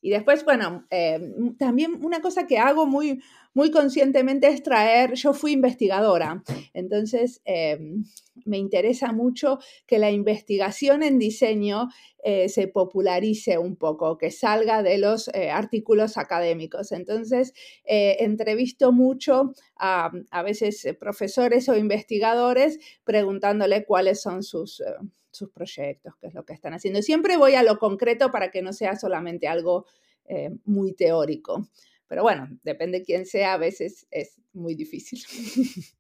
Y 0.01 0.11
después, 0.11 0.45
bueno, 0.45 0.87
eh, 0.91 1.21
también 1.59 2.01
una 2.03 2.21
cosa 2.21 2.47
que 2.47 2.59
hago 2.59 2.87
muy, 2.87 3.23
muy 3.53 3.71
conscientemente 3.71 4.49
es 4.49 4.63
traer, 4.63 5.15
yo 5.15 5.35
fui 5.35 5.53
investigadora, 5.53 6.43
entonces 6.73 7.43
eh, 7.45 7.79
me 8.47 8.57
interesa 8.57 9.13
mucho 9.13 9.59
que 9.87 9.99
la 9.99 10.11
investigación 10.11 11.03
en 11.03 11.19
diseño 11.19 11.89
eh, 12.25 12.49
se 12.49 12.69
popularice 12.69 13.59
un 13.59 13.77
poco, 13.77 14.17
que 14.17 14.31
salga 14.31 14.83
de 14.83 14.99
los 14.99 15.29
artículos 15.29 16.17
académicos. 16.17 16.93
Entonces, 16.93 17.53
entrevisto 17.85 18.93
mucho 18.93 19.53
a, 19.77 20.11
a 20.31 20.43
veces 20.43 20.87
profesores 20.99 21.69
o 21.69 21.77
investigadores 21.77 22.79
preguntándole 23.05 23.85
cuáles 23.85 24.23
son 24.23 24.43
sus 24.43 24.83
sus 25.31 25.51
proyectos, 25.51 26.15
qué 26.21 26.29
es 26.29 26.35
lo 26.35 26.45
que 26.45 26.53
están 26.53 26.75
haciendo. 26.75 27.03
Siempre 27.03 27.37
voy 27.37 27.55
a 27.55 27.63
lo 27.63 27.79
concreto 27.79 28.31
para 28.31 28.51
que 28.51 28.63
no 28.63 28.73
sea 28.73 28.97
solamente 28.97 29.49
algo 29.49 29.87
eh, 30.25 30.51
muy 30.65 30.93
teórico. 30.93 31.69
Pero 32.07 32.23
bueno, 32.23 32.49
depende 32.63 33.03
quién 33.03 33.27
sea, 33.27 33.55
a 33.55 33.59
veces 33.59 34.07
es 34.11 34.41
muy 34.53 34.75
difícil. 34.75 35.21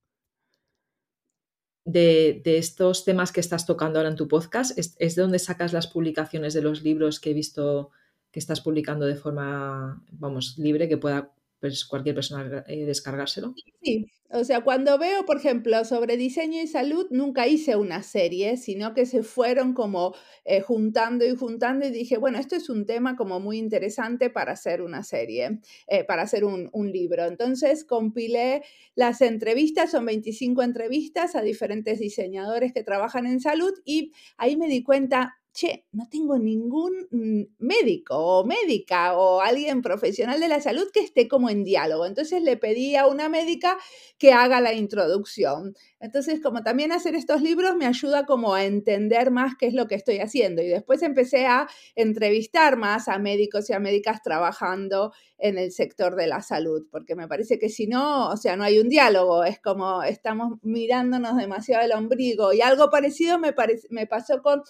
De, 1.87 2.43
estos 2.45 3.05
temas 3.05 3.33
que 3.33 3.41
estás 3.41 3.67
tocando 3.67 3.99
ahora 3.99 4.11
en 4.11 4.17
tu 4.17 4.29
podcast, 4.29 4.79
¿es, 4.79 4.95
¿es, 4.99 5.17
de 5.17 5.23
donde 5.23 5.39
sacas 5.39 5.73
las 5.73 5.89
publicaciones 5.89 6.55
de 6.55 6.63
los 6.63 6.83
libros 6.83 7.19
que 7.19 7.31
he 7.31 7.35
visto 7.35 7.91
que 8.31 8.39
estás 8.39 8.61
publicando 8.61 9.07
de 9.07 9.17
forma, 9.17 10.05
vamos, 10.13 10.57
libre, 10.59 10.89
que 10.89 10.99
pueda 10.99 11.33
pues, 11.61 11.85
cualquier 11.85 12.15
persona 12.15 12.65
eh, 12.67 12.85
descargárselo? 12.85 13.55
Sí, 13.83 14.07
o 14.33 14.45
sea, 14.45 14.63
cuando 14.63 14.97
veo, 14.97 15.27
por 15.27 15.39
ejemplo, 15.39 15.85
sobre 15.85 16.17
diseño 16.17 16.63
y 16.63 16.67
salud, 16.69 17.07
nunca 17.11 17.49
hice 17.49 17.75
una 17.75 18.03
serie, 18.03 18.57
sino 18.57 18.95
que 18.95 19.05
se 19.05 19.23
fueron 19.23 19.75
como 19.75 20.15
eh, 20.45 20.61
juntando 20.61 21.27
y 21.27 21.37
juntando 21.37 21.87
y 21.87 21.91
dije, 21.91 22.17
bueno, 22.17 22.39
esto 22.39 22.55
es 22.55 22.71
un 22.71 22.87
tema 22.87 23.17
como 23.17 23.41
muy 23.41 23.59
interesante 23.59 24.31
para 24.31 24.53
hacer 24.53 24.83
una 24.83 25.03
serie, 25.03 25.61
eh, 25.89 26.05
para 26.05 26.23
hacer 26.23 26.45
un, 26.45 26.71
un, 26.73 26.91
libro. 26.93 27.25
Entonces 27.25 27.85
compilé 27.85 28.63
las 28.95 29.21
entrevistas, 29.21 29.91
son 29.91 30.07
25 30.07 30.63
entrevistas 30.63 31.35
a 31.35 31.43
diferentes 31.43 31.99
diseñadores 31.99 32.73
que 32.73 32.85
trabajan 32.85 33.27
en 33.27 33.41
salud 33.41 33.73
y 33.85 34.13
ahí 34.37 34.57
me 34.57 34.69
di 34.69 34.83
cuenta, 34.83 35.40
che, 35.53 35.85
no 35.93 36.09
tengo 36.09 36.39
ningún 36.39 37.09
mm, 37.11 37.43
médico 37.59 38.17
o 38.17 38.45
médica 38.45 39.19
o 39.19 39.41
alguien 39.41 39.83
profesional 39.83 40.39
de 40.39 40.49
la 40.49 40.61
salud 40.61 40.89
que 40.93 41.01
esté 41.01 41.29
como 41.29 41.51
en 41.51 41.65
diálogo. 41.65 42.07
Entonces 42.07 42.43
le 42.43 42.57
pedí 42.57 42.97
a 42.97 43.07
una 43.07 43.29
médica 43.29 43.77
que 44.19 44.33
haga 44.33 44.61
la 44.61 44.75
introducción. 44.75 45.75
Entonces, 45.99 46.41
como 46.41 46.63
también 46.63 46.93
hacer 46.93 47.15
estos 47.15 47.43
libros 47.43 47.77
me 47.77 47.87
ayuda 47.87 48.27
como 48.27 48.55
a 48.55 48.65
entender 48.65 49.31
más 49.31 49.55
qué 49.59 49.67
es 49.67 49.75
lo 49.75 49.87
que 49.89 49.97
estoy 49.97 50.19
haciendo. 50.19 50.63
Y 50.63 50.69
después 50.69 51.03
empecé 51.03 51.47
a 51.47 51.69
entrevistar 51.95 52.77
más 52.77 53.09
a 53.09 53.19
médicos 53.19 53.69
y 53.71 53.73
a 53.73 53.81
médicas 53.81 54.23
trabajando 54.23 55.13
en 55.39 55.59
el 55.59 55.73
sector 55.73 56.17
de 56.17 56.27
la 56.27 56.43
salud, 56.43 56.87
porque 56.91 57.17
me 57.17 57.27
parece 57.27 57.59
que 57.59 57.71
si 57.71 57.87
no, 57.87 58.29
o 58.29 58.37
sea, 58.37 58.57
no 58.57 58.65
hay 58.65 58.79
un 58.79 58.89
diálogo, 58.89 59.43
es 59.45 59.59
como 59.59 60.03
estamos 60.03 60.59
mirándonos 60.63 61.37
demasiado 61.37 61.85
el 61.85 61.93
ombligo. 61.93 62.53
Y 62.53 62.61
algo 62.61 62.91
parecido 62.91 63.39
me, 63.39 63.55
me 63.91 64.07
pasó 64.07 64.43
con 64.43 64.63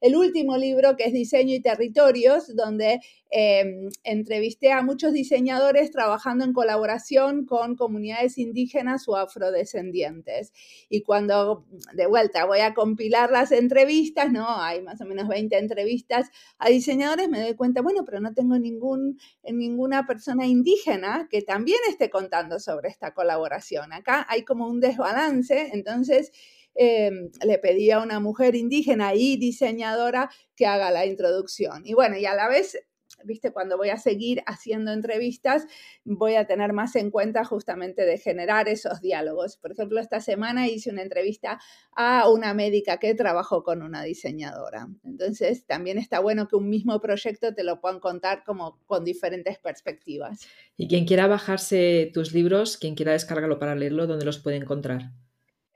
el 0.00 0.16
último 0.16 0.56
libro 0.56 0.96
que 0.96 1.04
es 1.04 1.12
Diseño 1.12 1.54
y 1.54 1.60
Territorios, 1.60 2.54
donde 2.54 3.00
em, 3.30 3.90
entrevisté 4.04 4.70
a 4.70 4.82
muchos 4.82 5.12
diseñadores 5.12 5.90
trabajando 5.90 6.44
en 6.44 6.52
colaboración 6.52 7.44
con 7.44 7.74
comunidades 7.76 8.38
indígenas 8.38 9.08
o 9.08 9.16
afrodescendientes. 9.16 10.52
Y 10.88 11.02
cuando 11.02 11.66
de 11.94 12.06
vuelta 12.06 12.44
voy 12.44 12.60
a 12.60 12.74
compilar 12.74 13.30
las 13.30 13.52
entrevistas, 13.52 14.30
¿no? 14.30 14.46
Hay 14.48 14.82
más 14.82 15.00
o 15.00 15.06
menos 15.06 15.28
20 15.28 15.58
entrevistas 15.58 16.28
a 16.58 16.68
diseñadores, 16.68 17.28
me 17.28 17.40
doy 17.40 17.54
cuenta, 17.54 17.82
bueno, 17.82 18.04
pero 18.04 18.20
no 18.20 18.32
tengo 18.32 18.58
ningún, 18.58 19.18
ninguna 19.42 20.06
persona 20.06 20.46
indígena 20.46 21.28
que 21.30 21.42
también 21.42 21.78
esté 21.88 22.10
contando 22.10 22.60
sobre 22.60 22.88
esta 22.88 23.12
colaboración. 23.12 23.92
Acá 23.92 24.26
hay 24.28 24.44
como 24.44 24.68
un 24.68 24.80
desbalance, 24.80 25.70
entonces 25.72 26.30
Em, 26.78 27.30
le 27.44 27.58
pedí 27.58 27.90
a 27.90 28.00
una 28.00 28.20
mujer 28.20 28.54
indígena 28.54 29.14
y 29.14 29.36
diseñadora 29.36 30.30
que 30.54 30.66
haga 30.66 30.90
la 30.90 31.06
introducción. 31.06 31.82
Y 31.86 31.94
bueno, 31.94 32.16
y 32.16 32.26
a 32.26 32.34
la 32.34 32.48
vez 32.48 32.78
viste, 33.24 33.52
cuando 33.52 33.76
voy 33.76 33.90
a 33.90 33.96
seguir 33.96 34.42
haciendo 34.46 34.92
entrevistas, 34.92 35.66
voy 36.04 36.34
a 36.34 36.46
tener 36.46 36.72
más 36.72 36.96
en 36.96 37.10
cuenta 37.10 37.44
justamente 37.44 38.04
de 38.04 38.18
generar 38.18 38.68
esos 38.68 39.00
diálogos. 39.00 39.56
Por 39.56 39.72
ejemplo, 39.72 40.00
esta 40.00 40.20
semana 40.20 40.68
hice 40.68 40.90
una 40.90 41.02
entrevista 41.02 41.58
a 41.92 42.28
una 42.28 42.54
médica 42.54 42.98
que 42.98 43.14
trabajó 43.14 43.62
con 43.62 43.82
una 43.82 44.02
diseñadora. 44.02 44.88
Entonces, 45.04 45.66
también 45.66 45.98
está 45.98 46.20
bueno 46.20 46.48
que 46.48 46.56
un 46.56 46.68
mismo 46.68 47.00
proyecto 47.00 47.54
te 47.54 47.64
lo 47.64 47.80
puedan 47.80 48.00
contar 48.00 48.44
como 48.44 48.78
con 48.86 49.04
diferentes 49.04 49.58
perspectivas. 49.58 50.46
Y 50.76 50.88
quien 50.88 51.06
quiera 51.06 51.26
bajarse 51.26 52.10
tus 52.12 52.32
libros, 52.32 52.76
quien 52.76 52.94
quiera 52.94 53.12
descargarlo 53.12 53.58
para 53.58 53.74
leerlo, 53.74 54.06
¿dónde 54.06 54.24
los 54.24 54.38
puede 54.38 54.56
encontrar? 54.56 55.12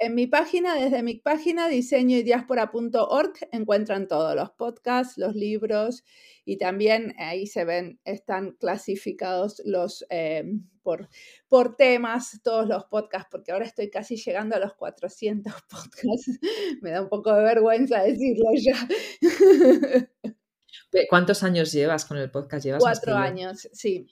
En 0.03 0.15
mi 0.15 0.27
página, 0.27 0.75
desde 0.75 1.03
mi 1.03 1.17
página 1.17 1.69
diseñoydiaspora.org, 1.69 3.35
encuentran 3.53 4.09
todos 4.09 4.35
los 4.35 4.51
podcasts, 4.53 5.19
los 5.19 5.35
libros 5.35 6.05
y 6.47 6.57
también 6.57 7.15
ahí 7.19 7.47
se 7.47 7.67
ven, 7.67 8.01
están 8.05 8.53
clasificados 8.53 9.61
los 9.67 10.07
eh, 10.09 10.45
por, 10.83 11.11
por 11.49 11.77
temas, 11.77 12.41
todos 12.43 12.67
los 12.67 12.87
podcasts, 12.87 13.29
porque 13.31 13.53
ahora 13.53 13.67
estoy 13.67 13.91
casi 13.91 14.17
llegando 14.17 14.57
a 14.57 14.59
los 14.59 14.73
400 14.73 15.53
podcasts. 15.71 16.39
Me 16.81 16.93
da 16.93 17.03
un 17.03 17.11
poco 17.11 17.35
de 17.35 17.43
vergüenza 17.43 18.03
decirlo 18.03 18.53
ya. 18.57 18.89
¿Cuántos 21.11 21.43
años 21.43 21.73
llevas 21.73 22.07
con 22.07 22.17
el 22.17 22.31
podcast? 22.31 22.65
¿Llevas 22.65 22.83
Cuatro 22.83 23.17
años, 23.17 23.69
sí. 23.75 24.07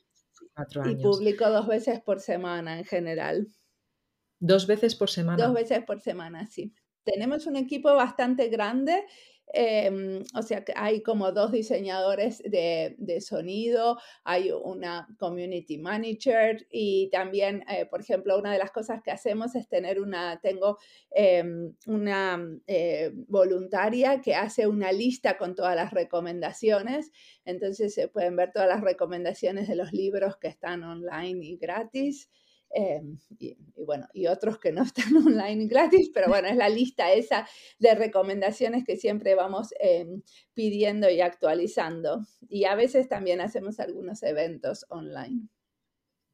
Cuatro 0.54 0.82
años. 0.82 1.00
Y 1.00 1.02
publico 1.02 1.48
dos 1.48 1.66
veces 1.66 2.00
por 2.02 2.20
semana 2.20 2.78
en 2.78 2.84
general. 2.84 3.48
Dos 4.40 4.66
veces 4.66 4.94
por 4.94 5.10
semana. 5.10 5.44
Dos 5.44 5.54
veces 5.54 5.84
por 5.84 6.00
semana, 6.00 6.46
sí. 6.46 6.72
Tenemos 7.04 7.46
un 7.46 7.56
equipo 7.56 7.94
bastante 7.94 8.48
grande, 8.48 9.04
em, 9.54 10.22
o 10.34 10.42
sea 10.42 10.62
que 10.62 10.74
hay 10.76 11.02
como 11.02 11.32
dos 11.32 11.50
diseñadores 11.52 12.42
de, 12.44 12.96
de, 12.98 13.20
sonido, 13.22 13.98
hay 14.24 14.50
una 14.52 15.08
community 15.18 15.78
manager 15.78 16.66
y 16.70 17.08
también, 17.10 17.64
eh, 17.70 17.86
por 17.86 18.02
ejemplo, 18.02 18.38
una 18.38 18.52
de 18.52 18.58
las 18.58 18.70
cosas 18.72 19.00
que 19.02 19.10
hacemos 19.10 19.54
es 19.54 19.66
tener 19.68 20.00
una, 20.00 20.38
tengo 20.42 20.76
em, 21.10 21.74
una 21.86 22.38
eh, 22.66 23.10
voluntaria 23.26 24.20
que 24.20 24.34
hace 24.34 24.66
una 24.66 24.92
lista 24.92 25.38
con 25.38 25.54
todas 25.54 25.74
las 25.74 25.92
recomendaciones, 25.92 27.10
entonces 27.46 27.94
se 27.94 28.08
pueden 28.08 28.36
ver 28.36 28.52
todas 28.52 28.68
las 28.68 28.82
recomendaciones 28.82 29.66
de 29.66 29.76
los 29.76 29.94
libros 29.94 30.36
que 30.36 30.48
están 30.48 30.82
online 30.84 31.42
y 31.42 31.56
gratis. 31.56 32.28
Em, 32.70 33.18
y, 33.38 33.56
bueno, 33.76 34.06
y 34.12 34.26
otros 34.26 34.58
que 34.58 34.72
no 34.72 34.82
están 34.84 35.16
online 35.16 35.66
gratis, 35.66 36.10
pero 36.12 36.28
bueno, 36.28 36.48
es 36.48 36.56
la 36.56 36.68
lista 36.68 37.12
esa 37.12 37.48
de 37.78 37.94
recomendaciones 37.94 38.84
que 38.84 38.96
siempre 38.96 39.34
vamos 39.34 39.68
em, 39.80 40.22
pidiendo 40.54 41.10
y 41.10 41.20
actualizando. 41.20 42.22
Y 42.48 42.64
a 42.64 42.74
veces 42.74 43.08
también 43.08 43.40
hacemos 43.40 43.80
algunos 43.80 44.22
eventos 44.22 44.86
online. 44.90 45.48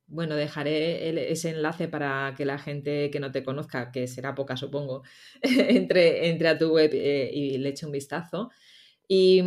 Bueno, 0.07 0.37
dejaré 0.37 1.31
ese 1.33 1.51
enlace 1.51 1.89
para 1.89 2.35
que 2.37 2.45
la 2.45 2.59
gente 2.59 3.11
que 3.11 3.21
no 3.21 3.33
te 3.33 3.43
conozca, 3.43 3.91
que 3.91 4.07
será 4.07 4.35
poca 4.35 4.57
supongo, 4.57 5.03
entre, 5.43 6.29
entre 6.29 6.49
a 6.49 6.59
tu 6.59 6.73
web 6.75 6.91
eh, 6.93 7.31
y 7.33 7.57
le 7.59 7.71
eche 7.71 7.87
un 7.87 7.93
vistazo. 7.93 8.51
Y, 9.09 9.43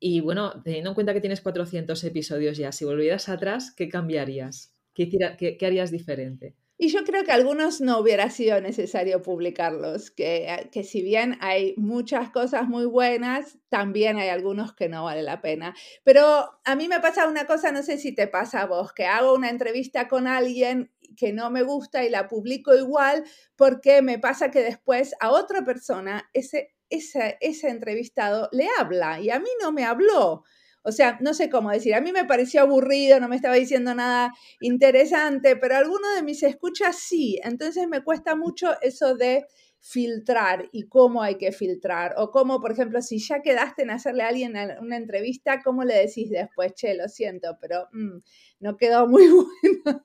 y, 0.00 0.20
bueno, 0.20 0.62
teniendo 0.64 0.90
en 0.90 0.94
cuenta 0.94 1.12
que 1.12 1.20
tienes 1.20 1.40
400 1.40 2.02
episodios 2.04 2.56
ya, 2.56 2.72
si 2.72 2.84
volvieras 2.84 3.28
atrás, 3.28 3.72
¿qué 3.76 3.88
cambiarías? 3.88 4.69
¿Qué, 4.94 5.58
harías 5.62 5.90
diferente? 5.90 6.56
Y 6.76 6.88
yo 6.88 7.04
creo 7.04 7.24
que 7.24 7.32
algunos 7.32 7.82
no 7.82 7.98
hubiera 7.98 8.30
sido 8.30 8.58
necesario 8.60 9.20
publicarlos, 9.20 10.10
que, 10.10 10.70
que, 10.72 10.82
si 10.82 11.02
bien 11.02 11.36
hay 11.40 11.74
muchas 11.76 12.30
cosas 12.30 12.68
muy 12.68 12.86
buenas, 12.86 13.58
también 13.68 14.16
hay 14.16 14.30
algunos 14.30 14.74
que 14.74 14.88
no 14.88 15.04
vale 15.04 15.22
la 15.22 15.42
pena. 15.42 15.74
Pero 16.04 16.24
a 16.64 16.76
mí 16.76 16.88
me 16.88 17.00
pasa 17.00 17.28
una 17.28 17.46
cosa, 17.46 17.70
no 17.70 17.82
sé 17.82 17.98
si 17.98 18.14
te 18.14 18.28
pasa 18.28 18.62
a 18.62 18.66
vos, 18.66 18.94
que 18.94 19.04
hago 19.04 19.34
una 19.34 19.50
entrevista 19.50 20.08
con 20.08 20.26
alguien 20.26 20.90
que 21.16 21.32
no 21.32 21.50
me 21.50 21.62
gusta 21.62 22.04
y 22.04 22.08
la 22.08 22.28
publico 22.28 22.74
igual 22.74 23.24
porque 23.56 24.00
me 24.00 24.18
pasa 24.18 24.50
que 24.50 24.62
después 24.62 25.14
a 25.20 25.30
otra 25.30 25.64
persona 25.64 26.30
ese, 26.32 26.74
ese, 26.88 27.36
ese 27.40 27.68
entrevistado 27.68 28.48
le 28.52 28.68
habla 28.78 29.20
y 29.20 29.30
a 29.30 29.38
mí 29.38 29.50
no 29.60 29.72
me 29.72 29.84
habló. 29.84 30.44
O 30.82 30.92
sea, 30.92 31.18
no 31.20 31.34
sé 31.34 31.50
cómo 31.50 31.70
decir, 31.70 31.94
a 31.94 32.00
mí 32.00 32.12
me 32.12 32.24
pareció 32.24 32.62
aburrido, 32.62 33.20
no 33.20 33.28
me 33.28 33.36
estaba 33.36 33.54
diciendo 33.54 33.94
nada 33.94 34.32
interesante, 34.60 35.56
pero 35.56 35.76
alguno 35.76 36.14
de 36.14 36.22
mis 36.22 36.42
escuchas 36.42 36.96
sí, 36.98 37.38
entonces 37.44 37.86
me 37.88 38.02
cuesta 38.02 38.34
mucho 38.34 38.80
eso 38.80 39.14
de 39.14 39.46
filtrar 39.80 40.68
y 40.72 40.88
cómo 40.88 41.22
hay 41.22 41.36
que 41.36 41.52
filtrar. 41.52 42.14
O 42.18 42.30
cómo, 42.30 42.60
por 42.60 42.72
ejemplo, 42.72 43.00
si 43.00 43.18
ya 43.18 43.40
quedaste 43.40 43.82
en 43.82 43.90
hacerle 43.90 44.22
a 44.22 44.28
alguien 44.28 44.54
una 44.80 44.96
entrevista, 44.96 45.62
¿cómo 45.62 45.84
le 45.84 45.94
decís 45.94 46.30
después? 46.30 46.74
Che, 46.74 46.94
lo 46.94 47.08
siento, 47.08 47.56
pero 47.60 47.88
mm, 47.92 48.18
no 48.60 48.76
quedó 48.76 49.08
muy 49.08 49.26
bueno. 49.28 50.02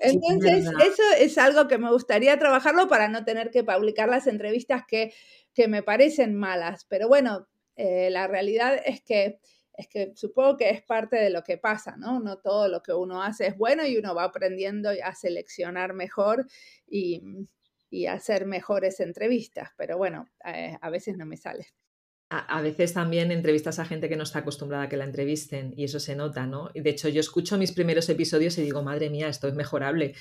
Entonces, 0.00 0.66
eso 0.84 1.02
es 1.18 1.38
algo 1.38 1.68
que 1.68 1.78
me 1.78 1.90
gustaría 1.90 2.38
trabajarlo 2.38 2.88
para 2.88 3.08
no 3.08 3.24
tener 3.24 3.50
que 3.50 3.62
publicar 3.62 4.08
las 4.08 4.26
entrevistas 4.26 4.82
que, 4.86 5.12
que 5.54 5.68
me 5.68 5.82
parecen 5.82 6.34
malas. 6.34 6.86
Pero 6.88 7.06
bueno, 7.06 7.46
eh, 7.76 8.10
la 8.10 8.26
realidad 8.26 8.80
es 8.84 9.00
que 9.00 9.38
es 9.76 9.88
que 9.88 10.12
supongo 10.14 10.56
que 10.56 10.70
es 10.70 10.82
parte 10.82 11.16
de 11.16 11.30
lo 11.30 11.42
que 11.42 11.58
pasa, 11.58 11.96
¿no? 11.96 12.20
No 12.20 12.38
todo 12.38 12.68
lo 12.68 12.82
que 12.82 12.92
uno 12.92 13.22
hace 13.22 13.48
es 13.48 13.56
bueno 13.56 13.86
y 13.86 13.96
uno 13.98 14.14
va 14.14 14.24
aprendiendo 14.24 14.90
a 15.02 15.14
seleccionar 15.14 15.92
mejor 15.92 16.46
y, 16.86 17.22
y 17.90 18.06
hacer 18.06 18.46
mejores 18.46 19.00
entrevistas, 19.00 19.70
pero 19.76 19.98
bueno, 19.98 20.28
eh, 20.44 20.76
a 20.80 20.90
veces 20.90 21.16
no 21.16 21.26
me 21.26 21.36
sale. 21.36 21.66
A, 22.28 22.60
veces 22.60 22.92
también 22.92 23.30
entrevistas 23.30 23.78
a 23.78 23.84
gente 23.84 24.08
que 24.08 24.16
no 24.16 24.24
está 24.24 24.40
acostumbrada 24.40 24.84
a 24.84 24.88
que 24.88 24.96
la 24.96 25.04
entrevisten 25.04 25.72
y 25.76 25.84
eso 25.84 26.00
se 26.00 26.16
nota, 26.16 26.44
¿no? 26.44 26.70
Y 26.74 26.80
de 26.80 26.90
hecho 26.90 27.08
yo 27.08 27.20
escucho 27.20 27.56
mis 27.56 27.70
primeros 27.70 28.08
episodios 28.08 28.58
y 28.58 28.62
digo, 28.62 28.82
madre 28.82 29.10
mía, 29.10 29.28
esto 29.28 29.46
es 29.46 29.54
mejorable. 29.54 30.14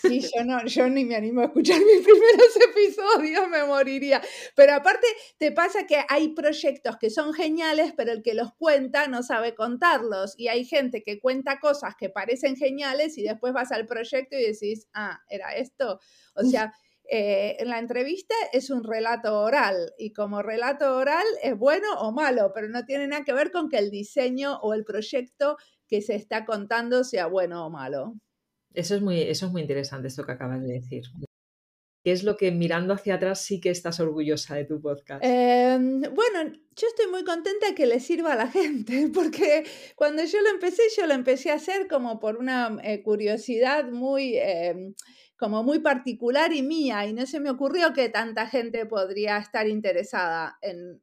Sí, 0.00 0.20
yo, 0.20 0.42
no, 0.44 0.64
yo 0.64 0.88
ni 0.88 1.04
me 1.04 1.16
animo 1.16 1.42
a 1.42 1.44
escuchar 1.44 1.78
mis 1.84 2.02
primeros 2.02 2.56
episodios, 2.56 3.48
me 3.50 3.62
moriría. 3.64 4.22
Pero 4.56 4.74
aparte 4.74 5.06
te 5.36 5.52
pasa 5.52 5.86
que 5.86 6.02
hay 6.08 6.28
proyectos 6.28 6.96
que 6.96 7.10
son 7.10 7.34
geniales, 7.34 7.92
pero 7.94 8.12
el 8.12 8.22
que 8.22 8.32
los 8.32 8.54
cuenta 8.54 9.06
no 9.06 9.22
sabe 9.22 9.54
contarlos. 9.54 10.34
Y 10.38 10.48
hay 10.48 10.64
gente 10.64 11.02
que 11.02 11.18
cuenta 11.18 11.60
cosas 11.60 11.94
que 11.94 12.08
parecen 12.08 12.56
geniales 12.56 13.18
y 13.18 13.22
después 13.22 13.52
vas 13.52 13.70
al 13.70 13.86
proyecto 13.86 14.34
y 14.34 14.44
decís, 14.44 14.88
ah, 14.94 15.20
era 15.28 15.54
esto. 15.54 16.00
O 16.34 16.42
sea... 16.42 16.72
Eh, 17.10 17.58
la 17.64 17.78
entrevista 17.78 18.34
es 18.52 18.70
un 18.70 18.82
relato 18.82 19.40
oral 19.40 19.92
y 19.98 20.12
como 20.12 20.42
relato 20.42 20.96
oral 20.96 21.26
es 21.42 21.56
bueno 21.56 21.86
o 21.98 22.12
malo, 22.12 22.52
pero 22.54 22.68
no 22.68 22.84
tiene 22.84 23.08
nada 23.08 23.24
que 23.24 23.34
ver 23.34 23.50
con 23.50 23.68
que 23.68 23.78
el 23.78 23.90
diseño 23.90 24.58
o 24.60 24.72
el 24.72 24.84
proyecto 24.84 25.56
que 25.86 26.00
se 26.00 26.14
está 26.14 26.46
contando 26.46 27.04
sea 27.04 27.26
bueno 27.26 27.66
o 27.66 27.70
malo. 27.70 28.14
Eso 28.72 28.96
es 28.96 29.02
muy, 29.02 29.20
eso 29.20 29.46
es 29.46 29.52
muy 29.52 29.62
interesante, 29.62 30.08
esto 30.08 30.24
que 30.24 30.32
acabas 30.32 30.62
de 30.62 30.72
decir. 30.72 31.04
¿Qué 32.04 32.12
es 32.12 32.22
lo 32.22 32.36
que 32.36 32.50
mirando 32.52 32.92
hacia 32.92 33.14
atrás 33.14 33.42
sí 33.42 33.60
que 33.60 33.70
estás 33.70 33.98
orgullosa 33.98 34.56
de 34.56 34.66
tu 34.66 34.80
podcast? 34.80 35.24
Em, 35.24 36.02
bueno, 36.02 36.52
yo 36.76 36.88
estoy 36.88 37.10
muy 37.10 37.24
contenta 37.24 37.68
de 37.68 37.74
que 37.74 37.86
le 37.86 37.98
sirva 37.98 38.34
a 38.34 38.36
la 38.36 38.48
gente, 38.50 39.08
porque 39.12 39.64
cuando 39.94 40.22
yo 40.24 40.40
lo 40.42 40.50
empecé, 40.50 40.82
yo 40.96 41.06
lo 41.06 41.14
empecé 41.14 41.50
a 41.50 41.54
hacer 41.54 41.86
como 41.88 42.18
por 42.18 42.36
una 42.36 42.78
eh, 42.82 43.02
curiosidad 43.02 43.90
muy... 43.90 44.36
Como 45.38 45.62
muy 45.64 45.80
particular 45.80 46.52
y 46.52 46.62
mía 46.62 47.06
y 47.06 47.12
no 47.12 47.26
se 47.26 47.40
me 47.40 47.50
ocurrió 47.50 47.92
que 47.92 48.08
tanta 48.08 48.46
gente 48.46 48.86
podría 48.86 49.38
estar 49.38 49.68
interesada 49.68 50.58
en, 50.62 51.02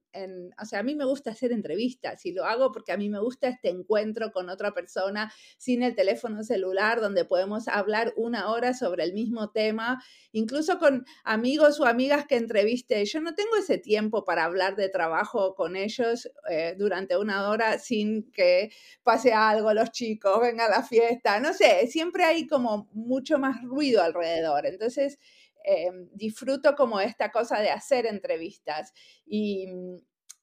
o 0.61 0.65
sea, 0.65 0.79
a 0.79 0.83
mí 0.83 0.95
me 0.95 1.05
gusta 1.05 1.31
hacer 1.31 1.51
entrevistas 1.51 2.25
y 2.25 2.31
lo 2.31 2.45
hago 2.45 2.71
porque 2.71 2.91
a 2.91 2.97
mí 2.97 3.09
me 3.09 3.19
gusta 3.19 3.47
este 3.47 3.69
encuentro 3.69 4.31
con 4.31 4.49
otra 4.49 4.73
persona 4.73 5.31
sin 5.57 5.83
el 5.83 5.95
teléfono 5.95 6.43
celular 6.43 7.01
donde 7.01 7.25
podemos 7.25 7.67
hablar 7.67 8.13
una 8.15 8.51
hora 8.51 8.73
sobre 8.73 9.03
el 9.03 9.13
mismo 9.13 9.51
tema, 9.51 10.03
incluso 10.31 10.79
con 10.79 11.05
amigos 11.23 11.79
o 11.79 11.85
amigas 11.85 12.25
que 12.25 12.35
entreviste. 12.35 13.05
Yo 13.05 13.21
no 13.21 13.35
tengo 13.35 13.55
ese 13.57 13.77
tiempo 13.77 14.25
para 14.25 14.45
hablar 14.45 14.75
de 14.75 14.89
trabajo 14.89 15.55
con 15.55 15.75
ellos 15.75 16.29
eh, 16.49 16.75
durante 16.77 17.17
una 17.17 17.49
hora 17.49 17.79
sin 17.79 18.31
que 18.31 18.71
pase 19.03 19.33
algo, 19.33 19.73
los 19.73 19.91
chicos, 19.91 20.41
venga 20.41 20.65
a 20.65 20.69
la 20.69 20.83
fiesta, 20.83 21.39
no 21.39 21.53
sé, 21.53 21.87
siempre 21.87 22.23
hay 22.23 22.47
como 22.47 22.89
mucho 22.93 23.37
más 23.39 23.63
ruido 23.63 24.03
alrededor. 24.03 24.65
Entonces, 24.65 25.19
Em, 25.63 26.09
disfruto 26.13 26.75
como 26.75 26.99
esta 26.99 27.31
cosa 27.31 27.59
de 27.59 27.69
hacer 27.69 28.05
entrevistas 28.05 28.93
y, 29.25 29.67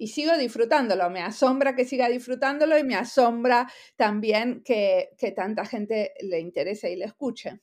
sigo 0.06 0.36
disfrutándolo. 0.38 1.10
Me 1.10 1.20
asombra 1.20 1.74
que 1.74 1.84
siga 1.84 2.08
disfrutándolo 2.08 2.78
y 2.78 2.84
me 2.84 2.94
asombra 2.94 3.68
también 3.96 4.62
que, 4.64 5.10
tanta 5.34 5.64
gente 5.64 6.12
le 6.20 6.38
interese 6.38 6.92
y 6.92 6.96
le 6.96 7.06
escuche. 7.06 7.60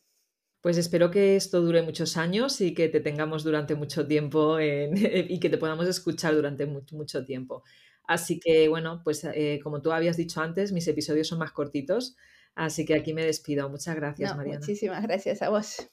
Pues 0.62 0.78
espero 0.78 1.12
que 1.12 1.36
esto 1.36 1.62
dure 1.62 1.84
muchos 1.84 2.18
años 2.18 2.60
y 2.60 2.74
que 2.74 2.90
te 2.90 3.00
tengamos 3.00 3.44
durante 3.44 3.76
mucho 3.76 4.08
tiempo 4.08 4.60
y 4.60 5.40
que 5.40 5.50
te 5.50 5.58
podamos 5.58 5.88
escuchar 5.88 6.36
durante 6.36 6.66
mucho, 6.66 6.96
mucho 6.96 7.24
tiempo. 7.24 7.64
Así 8.08 8.40
que 8.40 8.68
bueno, 8.68 9.02
pues 9.04 9.24
eh, 9.24 9.60
como 9.64 9.82
tú 9.82 9.92
habías 9.92 10.18
dicho 10.18 10.42
antes, 10.42 10.72
mis 10.72 10.88
episodios 10.88 11.28
son 11.28 11.40
más 11.40 11.52
cortitos, 11.52 12.16
así 12.54 12.86
que 12.86 12.96
aquí 12.96 13.14
me 13.14 13.26
despido. 13.26 13.70
Muchas 13.70 13.96
gracias, 13.96 14.36
Mariana. 14.36 14.60
Muchísimas 14.60 15.04
gracias 15.04 15.42
a 15.42 15.50
vos. 15.50 15.88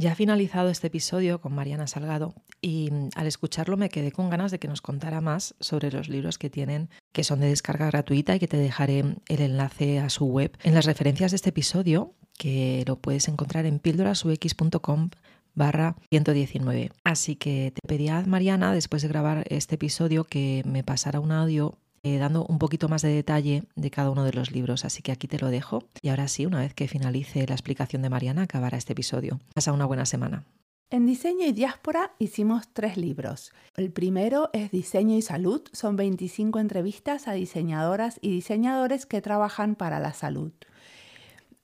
Ya 0.00 0.12
ha 0.12 0.14
finalizado 0.14 0.68
este 0.68 0.86
episodio 0.86 1.40
con 1.40 1.56
Mariana 1.56 1.88
Salgado 1.88 2.32
y 2.60 2.88
mm, 2.92 3.08
al 3.16 3.26
escucharlo 3.26 3.76
me 3.76 3.88
quedé 3.88 4.12
con 4.12 4.30
ganas 4.30 4.52
de 4.52 4.60
que 4.60 4.68
nos 4.68 4.80
contara 4.80 5.20
más 5.20 5.56
sobre 5.58 5.90
los 5.90 6.08
libros 6.08 6.38
que 6.38 6.50
tienen, 6.50 6.88
que 7.10 7.24
son 7.24 7.40
de 7.40 7.48
descarga 7.48 7.88
gratuita 7.88 8.36
y 8.36 8.38
que 8.38 8.46
te 8.46 8.58
dejaré 8.58 9.00
el 9.00 9.40
enlace 9.40 9.98
a 9.98 10.08
su 10.08 10.26
web 10.26 10.56
en 10.62 10.74
las 10.74 10.86
referencias 10.86 11.32
de 11.32 11.34
este 11.34 11.48
episodio, 11.48 12.14
que 12.38 12.84
lo 12.86 13.00
puedes 13.00 13.26
encontrar 13.26 13.66
en 13.66 13.80
píldorasux.com 13.80 15.10
barra 15.56 15.96
119. 16.10 16.92
Así 17.02 17.34
que 17.34 17.72
te 17.74 17.80
pedía, 17.88 18.22
Mariana, 18.24 18.72
después 18.72 19.02
de 19.02 19.08
grabar 19.08 19.46
este 19.48 19.74
episodio, 19.74 20.22
que 20.22 20.62
me 20.64 20.84
pasara 20.84 21.18
un 21.18 21.32
audio 21.32 21.76
eh, 22.02 22.18
dando 22.18 22.44
un 22.46 22.58
poquito 22.58 22.88
más 22.88 23.02
de 23.02 23.08
detalle 23.08 23.64
de 23.76 23.90
cada 23.90 24.10
uno 24.10 24.24
de 24.24 24.32
los 24.32 24.50
libros, 24.50 24.84
así 24.84 25.02
que 25.02 25.12
aquí 25.12 25.28
te 25.28 25.38
lo 25.38 25.48
dejo. 25.48 25.84
Y 26.02 26.08
ahora 26.08 26.28
sí, 26.28 26.46
una 26.46 26.60
vez 26.60 26.74
que 26.74 26.88
finalice 26.88 27.46
la 27.46 27.54
explicación 27.54 28.02
de 28.02 28.10
Mariana, 28.10 28.42
acabará 28.42 28.78
este 28.78 28.92
episodio. 28.92 29.40
Pasa 29.54 29.72
una 29.72 29.86
buena 29.86 30.06
semana. 30.06 30.44
En 30.90 31.04
Diseño 31.04 31.46
y 31.46 31.52
Diáspora 31.52 32.12
hicimos 32.18 32.68
tres 32.72 32.96
libros. 32.96 33.52
El 33.76 33.92
primero 33.92 34.48
es 34.54 34.70
Diseño 34.70 35.16
y 35.16 35.22
Salud. 35.22 35.60
Son 35.72 35.96
25 35.96 36.58
entrevistas 36.60 37.28
a 37.28 37.32
diseñadoras 37.32 38.18
y 38.22 38.30
diseñadores 38.30 39.04
que 39.04 39.20
trabajan 39.20 39.74
para 39.74 40.00
la 40.00 40.14
salud. 40.14 40.50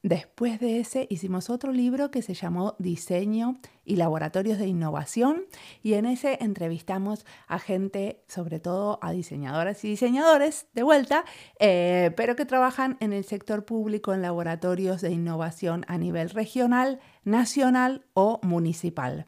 Después 0.04 0.60
de 0.60 0.80
ese 0.80 1.06
hicimos 1.08 1.48
otro 1.48 1.72
libro 1.72 2.10
que 2.10 2.20
se 2.20 2.34
llamó 2.34 2.76
Diseño 2.78 3.56
y 3.86 3.96
Laboratorios 3.96 4.58
de 4.58 4.66
Innovación 4.66 5.46
y 5.82 5.94
en 5.94 6.04
ese 6.04 6.36
entrevistamos 6.42 7.24
a 7.46 7.58
gente, 7.58 8.22
sobre 8.28 8.60
todo 8.60 8.98
a 9.00 9.12
diseñadoras 9.12 9.82
y 9.82 9.88
diseñadores 9.88 10.66
de 10.74 10.82
vuelta, 10.82 11.24
eh, 11.58 12.10
pero 12.18 12.36
que 12.36 12.44
trabajan 12.44 12.98
en 13.00 13.14
el 13.14 13.24
sector 13.24 13.64
público 13.64 14.12
en 14.12 14.20
laboratorios 14.20 15.00
de 15.00 15.10
innovación 15.10 15.86
a 15.88 15.96
nivel 15.96 16.28
regional, 16.28 17.00
nacional 17.24 18.04
o 18.12 18.40
municipal. 18.42 19.26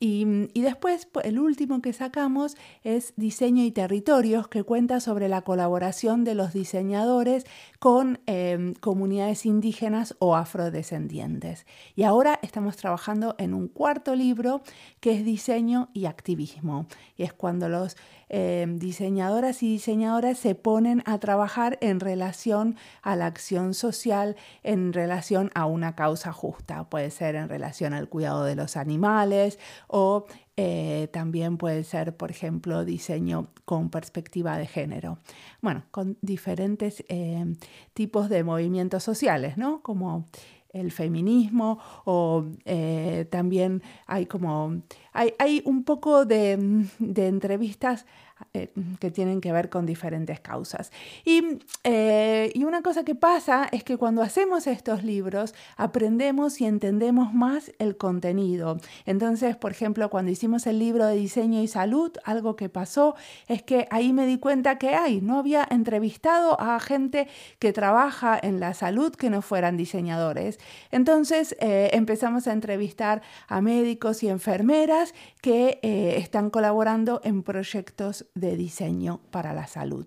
Mm, 0.00 0.44
y, 0.54 0.60
después, 0.60 1.08
el 1.24 1.40
último 1.40 1.82
que 1.82 1.92
sacamos 1.92 2.56
es 2.84 3.14
Diseño 3.16 3.64
y 3.64 3.72
Territorios, 3.72 4.46
que 4.46 4.62
cuenta 4.62 5.00
sobre 5.00 5.28
la 5.28 5.42
colaboración 5.42 6.22
de 6.22 6.36
los 6.36 6.52
diseñadores 6.52 7.44
con 7.80 8.20
em, 8.26 8.74
comunidades 8.74 9.44
indígenas 9.44 10.14
o 10.20 10.36
afrodescendientes. 10.36 11.66
Y 11.96 12.04
ahora 12.04 12.38
estamos 12.42 12.76
trabajando 12.76 13.34
en 13.38 13.54
un 13.54 13.66
cuarto 13.66 14.14
libro 14.14 14.62
que 15.00 15.12
es 15.12 15.24
Diseño 15.24 15.90
y 15.92 16.06
Activismo. 16.06 16.86
Y 17.16 17.24
es 17.24 17.32
cuando 17.32 17.68
los 17.68 17.96
Em, 18.30 18.78
diseñadoras 18.78 19.62
y 19.62 19.72
diseñadoras 19.72 20.38
se 20.38 20.54
ponen 20.54 21.02
a 21.06 21.18
trabajar 21.18 21.78
en 21.80 22.00
relación 22.00 22.76
a 23.02 23.16
la 23.16 23.26
acción 23.26 23.74
social, 23.74 24.36
en 24.62 24.92
relación 24.92 25.50
a 25.54 25.66
una 25.66 25.94
causa 25.94 26.32
justa. 26.32 26.88
Puede 26.90 27.10
ser 27.10 27.34
en 27.36 27.48
relación 27.48 27.94
al 27.94 28.08
cuidado 28.08 28.44
de 28.44 28.54
los 28.54 28.76
animales 28.76 29.58
o 29.86 30.26
eh, 30.56 31.08
también 31.12 31.56
puede 31.56 31.84
ser, 31.84 32.16
por 32.16 32.30
ejemplo, 32.30 32.84
diseño 32.84 33.48
con 33.64 33.90
perspectiva 33.90 34.58
de 34.58 34.66
género. 34.66 35.18
Bueno, 35.62 35.84
con 35.90 36.18
diferentes 36.20 37.04
em, 37.08 37.56
tipos 37.94 38.28
de 38.28 38.42
movimientos 38.42 39.04
sociales, 39.04 39.56
¿no? 39.56 39.82
Como 39.82 40.26
el 40.78 40.92
feminismo 40.92 41.78
o 42.04 42.44
eh, 42.64 43.26
también 43.30 43.82
hay 44.06 44.26
como, 44.26 44.82
hay, 45.12 45.34
hay 45.38 45.62
un 45.64 45.84
poco 45.84 46.24
de, 46.24 46.86
de, 46.98 47.26
entrevistas 47.26 48.06
eh, 48.54 48.72
que 49.00 49.10
tienen 49.10 49.40
que 49.40 49.52
ver 49.52 49.68
con 49.68 49.84
diferentes 49.84 50.38
causas. 50.38 50.92
Y, 51.24 51.58
eh, 51.82 52.52
y, 52.54 52.64
una 52.64 52.82
cosa 52.82 53.04
que 53.04 53.16
pasa 53.16 53.68
es 53.72 53.82
que 53.82 53.96
cuando 53.96 54.22
hacemos 54.22 54.68
estos 54.68 55.02
libros 55.02 55.54
aprendemos 55.76 56.60
y 56.60 56.66
entendemos 56.66 57.34
más 57.34 57.72
el 57.80 57.96
contenido. 57.96 58.78
Entonces, 59.06 59.56
por 59.56 59.72
ejemplo, 59.72 60.08
cuando 60.08 60.30
hicimos 60.30 60.68
el 60.68 60.78
libro 60.78 61.06
de 61.06 61.16
diseño 61.16 61.60
y 61.62 61.66
salud, 61.66 62.12
algo 62.24 62.54
que 62.54 62.68
pasó 62.68 63.16
es 63.48 63.62
que 63.64 63.88
ahí 63.90 64.12
me 64.12 64.24
di 64.24 64.38
cuenta 64.38 64.78
que 64.78 64.94
hay, 64.94 65.20
no 65.20 65.40
había 65.40 65.66
entrevistado 65.68 66.60
a 66.60 66.78
gente 66.78 67.26
que 67.58 67.72
trabaja 67.72 68.38
en 68.40 68.60
la 68.60 68.72
salud 68.72 69.12
que 69.14 69.30
no 69.30 69.42
fueran 69.42 69.76
diseñadores. 69.76 70.60
Entonces 70.92 71.56
eh, 71.60 71.90
empezamos 71.92 72.46
a 72.46 72.52
entrevistar 72.52 73.20
a 73.48 73.60
médicos 73.60 74.22
y 74.22 74.28
enfermeras 74.28 75.12
que 75.42 75.80
están 75.82 76.50
colaborando 76.50 77.20
en 77.24 77.42
proyectos 77.42 78.27
de 78.34 78.56
diseño 78.56 79.20
para 79.30 79.52
la 79.52 79.66
salud. 79.66 80.06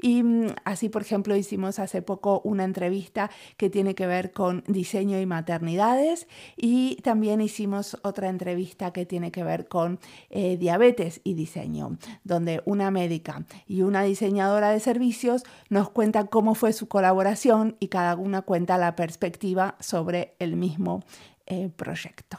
Y 0.00 0.22
mm, 0.22 0.54
así, 0.64 0.88
por 0.88 1.02
ejemplo, 1.02 1.36
hicimos 1.36 1.78
hace 1.78 2.02
poco 2.02 2.40
una 2.44 2.64
entrevista 2.64 3.30
que 3.56 3.70
tiene 3.70 3.94
que 3.94 4.06
ver 4.06 4.32
con 4.32 4.64
diseño 4.66 5.20
y 5.20 5.26
maternidades 5.26 6.26
y 6.56 6.96
también 7.02 7.40
hicimos 7.40 7.98
otra 8.02 8.28
entrevista 8.28 8.92
que 8.92 9.06
tiene 9.06 9.30
que 9.30 9.44
ver 9.44 9.68
con 9.68 9.98
eh, 10.30 10.56
diabetes 10.56 11.20
y 11.24 11.34
diseño, 11.34 11.98
donde 12.24 12.62
una 12.64 12.90
médica 12.90 13.44
y 13.66 13.82
una 13.82 14.02
diseñadora 14.02 14.70
de 14.70 14.80
servicios 14.80 15.44
nos 15.68 15.90
cuentan 15.90 16.26
cómo 16.26 16.54
fue 16.54 16.72
su 16.72 16.88
colaboración 16.88 17.76
y 17.80 17.88
cada 17.88 18.16
una 18.16 18.42
cuenta 18.42 18.78
la 18.78 18.96
perspectiva 18.96 19.76
sobre 19.80 20.34
el 20.38 20.56
mismo 20.56 21.04
eh, 21.46 21.70
proyecto. 21.74 22.38